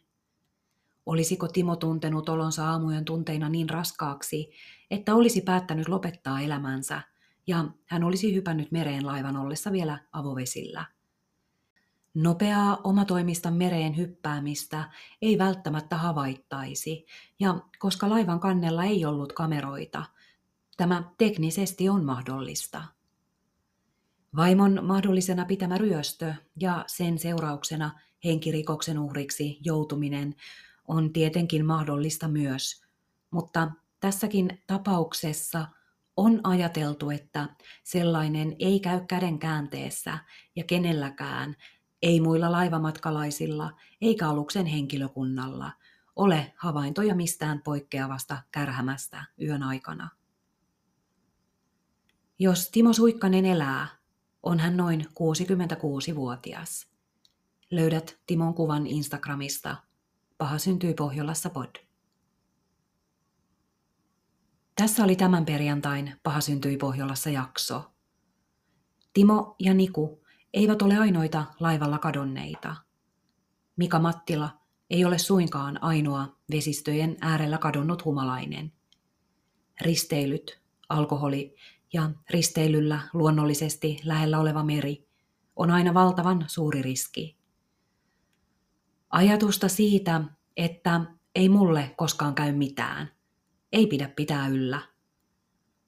Olisiko 1.06 1.48
Timo 1.48 1.76
tuntenut 1.76 2.30
olonsa 2.30 2.70
aamujen 2.70 3.06
tunteina 3.06 3.50
niin 3.50 3.70
raskaaksi, 3.70 4.52
että 4.92 5.16
olisi 5.16 5.42
päättänyt 5.42 5.88
lopettaa 5.88 6.42
elämänsä 6.42 7.02
ja 7.48 7.66
hän 7.86 8.04
olisi 8.04 8.36
hypännyt 8.36 8.72
mereen 8.72 9.06
laivan 9.06 9.38
ollessa 9.38 9.72
vielä 9.72 10.00
avovesillä. 10.12 10.86
Nopeaa 12.14 12.78
omatoimista 12.84 13.52
mereen 13.52 13.98
hyppäämistä 13.98 14.90
ei 15.22 15.38
välttämättä 15.38 15.98
havaittaisi, 15.98 17.06
ja 17.40 17.60
koska 17.80 18.10
laivan 18.10 18.40
kannella 18.40 18.84
ei 18.84 19.06
ollut 19.06 19.34
kameroita, 19.34 20.06
tämä 20.78 21.04
teknisesti 21.18 21.90
on 21.90 22.06
mahdollista. 22.06 22.84
Vaimon 24.36 24.80
mahdollisena 24.86 25.46
pitämä 25.46 25.78
ryöstö 25.78 26.34
ja 26.60 26.84
sen 26.88 27.20
seurauksena 27.20 28.00
henkirikoksen 28.24 29.00
uhriksi 29.00 29.58
joutuminen 29.64 30.36
on 30.88 31.14
tietenkin 31.14 31.66
mahdollista 31.66 32.28
myös, 32.28 32.84
mutta 33.32 33.72
tässäkin 34.00 34.64
tapauksessa 34.68 35.68
on 36.18 36.40
ajateltu, 36.44 37.10
että 37.10 37.50
sellainen 37.84 38.56
ei 38.60 38.80
käy 38.80 39.00
käden 39.08 39.40
käänteessä 39.40 40.18
ja 40.56 40.64
kenelläkään, 40.64 41.56
ei 42.04 42.22
muilla 42.22 42.52
laivamatkalaisilla 42.52 43.72
eikä 44.02 44.30
aluksen 44.30 44.66
henkilökunnalla, 44.66 45.72
ole 46.16 46.54
havaintoja 46.58 47.16
mistään 47.16 47.62
poikkeavasta 47.62 48.38
kärhämästä 48.52 49.26
yön 49.42 49.64
aikana. 49.64 50.10
Jos 52.40 52.70
Timo 52.70 52.94
Suikkanen 52.94 53.46
elää, 53.46 53.88
on 54.44 54.60
hän 54.60 54.78
noin 54.78 55.06
66-vuotias. 55.10 56.88
Löydät 57.72 58.20
Timon 58.28 58.54
kuvan 58.54 58.88
Instagramista. 58.88 59.78
Paha 60.38 60.58
syntyy 60.58 60.94
Pohjolassa 60.94 61.50
pod. 61.50 61.76
Tässä 64.76 65.04
oli 65.04 65.16
tämän 65.16 65.46
perjantain 65.46 66.20
Paha 66.24 66.42
syntyi 66.42 66.78
Pohjolassa 66.78 67.30
jakso. 67.30 67.92
Timo 69.14 69.56
ja 69.60 69.74
Niku 69.74 70.23
eivät 70.54 70.82
ole 70.82 70.98
ainoita 70.98 71.46
laivalla 71.60 72.00
kadonneita. 72.00 72.76
Mika 73.76 74.00
Mattila 74.00 74.50
ei 74.90 75.06
ole 75.06 75.18
suinkaan 75.18 75.84
ainoa 75.84 76.38
vesistöjen 76.52 77.18
äärellä 77.22 77.58
kadonnut 77.58 78.06
humalainen. 78.06 78.74
Risteilyt, 79.82 80.62
alkoholi 80.90 81.56
ja 81.94 82.10
risteilyllä 82.30 83.00
luonnollisesti 83.14 84.00
lähellä 84.04 84.40
oleva 84.40 84.64
meri 84.64 85.08
on 85.56 85.72
aina 85.72 85.94
valtavan 85.94 86.46
suuri 86.48 86.82
riski. 86.82 87.38
Ajatusta 89.10 89.68
siitä, 89.68 90.22
että 90.58 91.02
ei 91.36 91.50
mulle 91.50 91.94
koskaan 91.98 92.36
käy 92.36 92.52
mitään, 92.52 93.12
ei 93.72 93.88
pidä 93.88 94.10
pitää 94.16 94.48
yllä. 94.48 94.82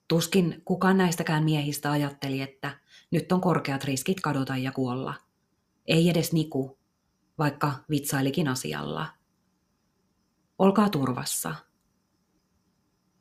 Tuskin 0.07 0.61
kukaan 0.65 0.97
näistäkään 0.97 1.43
miehistä 1.43 1.91
ajatteli, 1.91 2.41
että 2.41 2.79
nyt 3.15 3.31
on 3.31 3.41
korkeat 3.41 3.83
riskit 3.83 4.21
kadota 4.21 4.57
ja 4.57 4.71
kuolla. 4.71 5.13
Ei 5.87 6.09
edes 6.09 6.33
Niku, 6.33 6.77
vaikka 7.37 7.71
vitsailikin 7.89 8.47
asialla. 8.47 9.07
Olkaa 10.59 10.89
turvassa. 10.89 11.55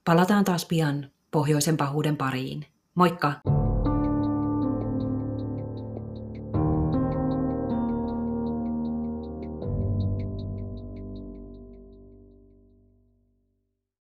Palataan 0.05 0.45
taas 0.45 0.67
pian 0.67 1.11
pohjoisen 1.31 1.77
pahuuden 1.77 2.17
pariin. 2.17 2.67
Moikka! 2.95 3.64